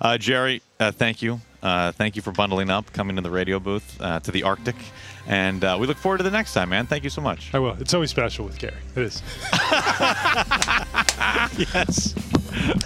Uh, 0.00 0.16
Jerry, 0.16 0.62
uh, 0.78 0.90
thank 0.92 1.20
you. 1.20 1.40
Uh, 1.62 1.92
thank 1.92 2.16
you 2.16 2.22
for 2.22 2.32
bundling 2.32 2.70
up, 2.70 2.90
coming 2.94 3.16
to 3.16 3.22
the 3.22 3.30
radio 3.30 3.58
booth 3.60 4.00
uh, 4.00 4.18
to 4.20 4.30
the 4.30 4.44
Arctic, 4.44 4.76
and 5.26 5.62
uh, 5.62 5.76
we 5.78 5.86
look 5.86 5.98
forward 5.98 6.16
to 6.16 6.24
the 6.24 6.30
next 6.30 6.54
time, 6.54 6.70
man. 6.70 6.86
Thank 6.86 7.04
you 7.04 7.10
so 7.10 7.20
much. 7.20 7.52
I 7.52 7.58
will. 7.58 7.76
It's 7.78 7.92
always 7.92 8.08
special 8.08 8.46
with 8.46 8.58
Gary. 8.58 8.72
It 8.96 9.02
is. 9.02 9.22
yes. 11.56 12.80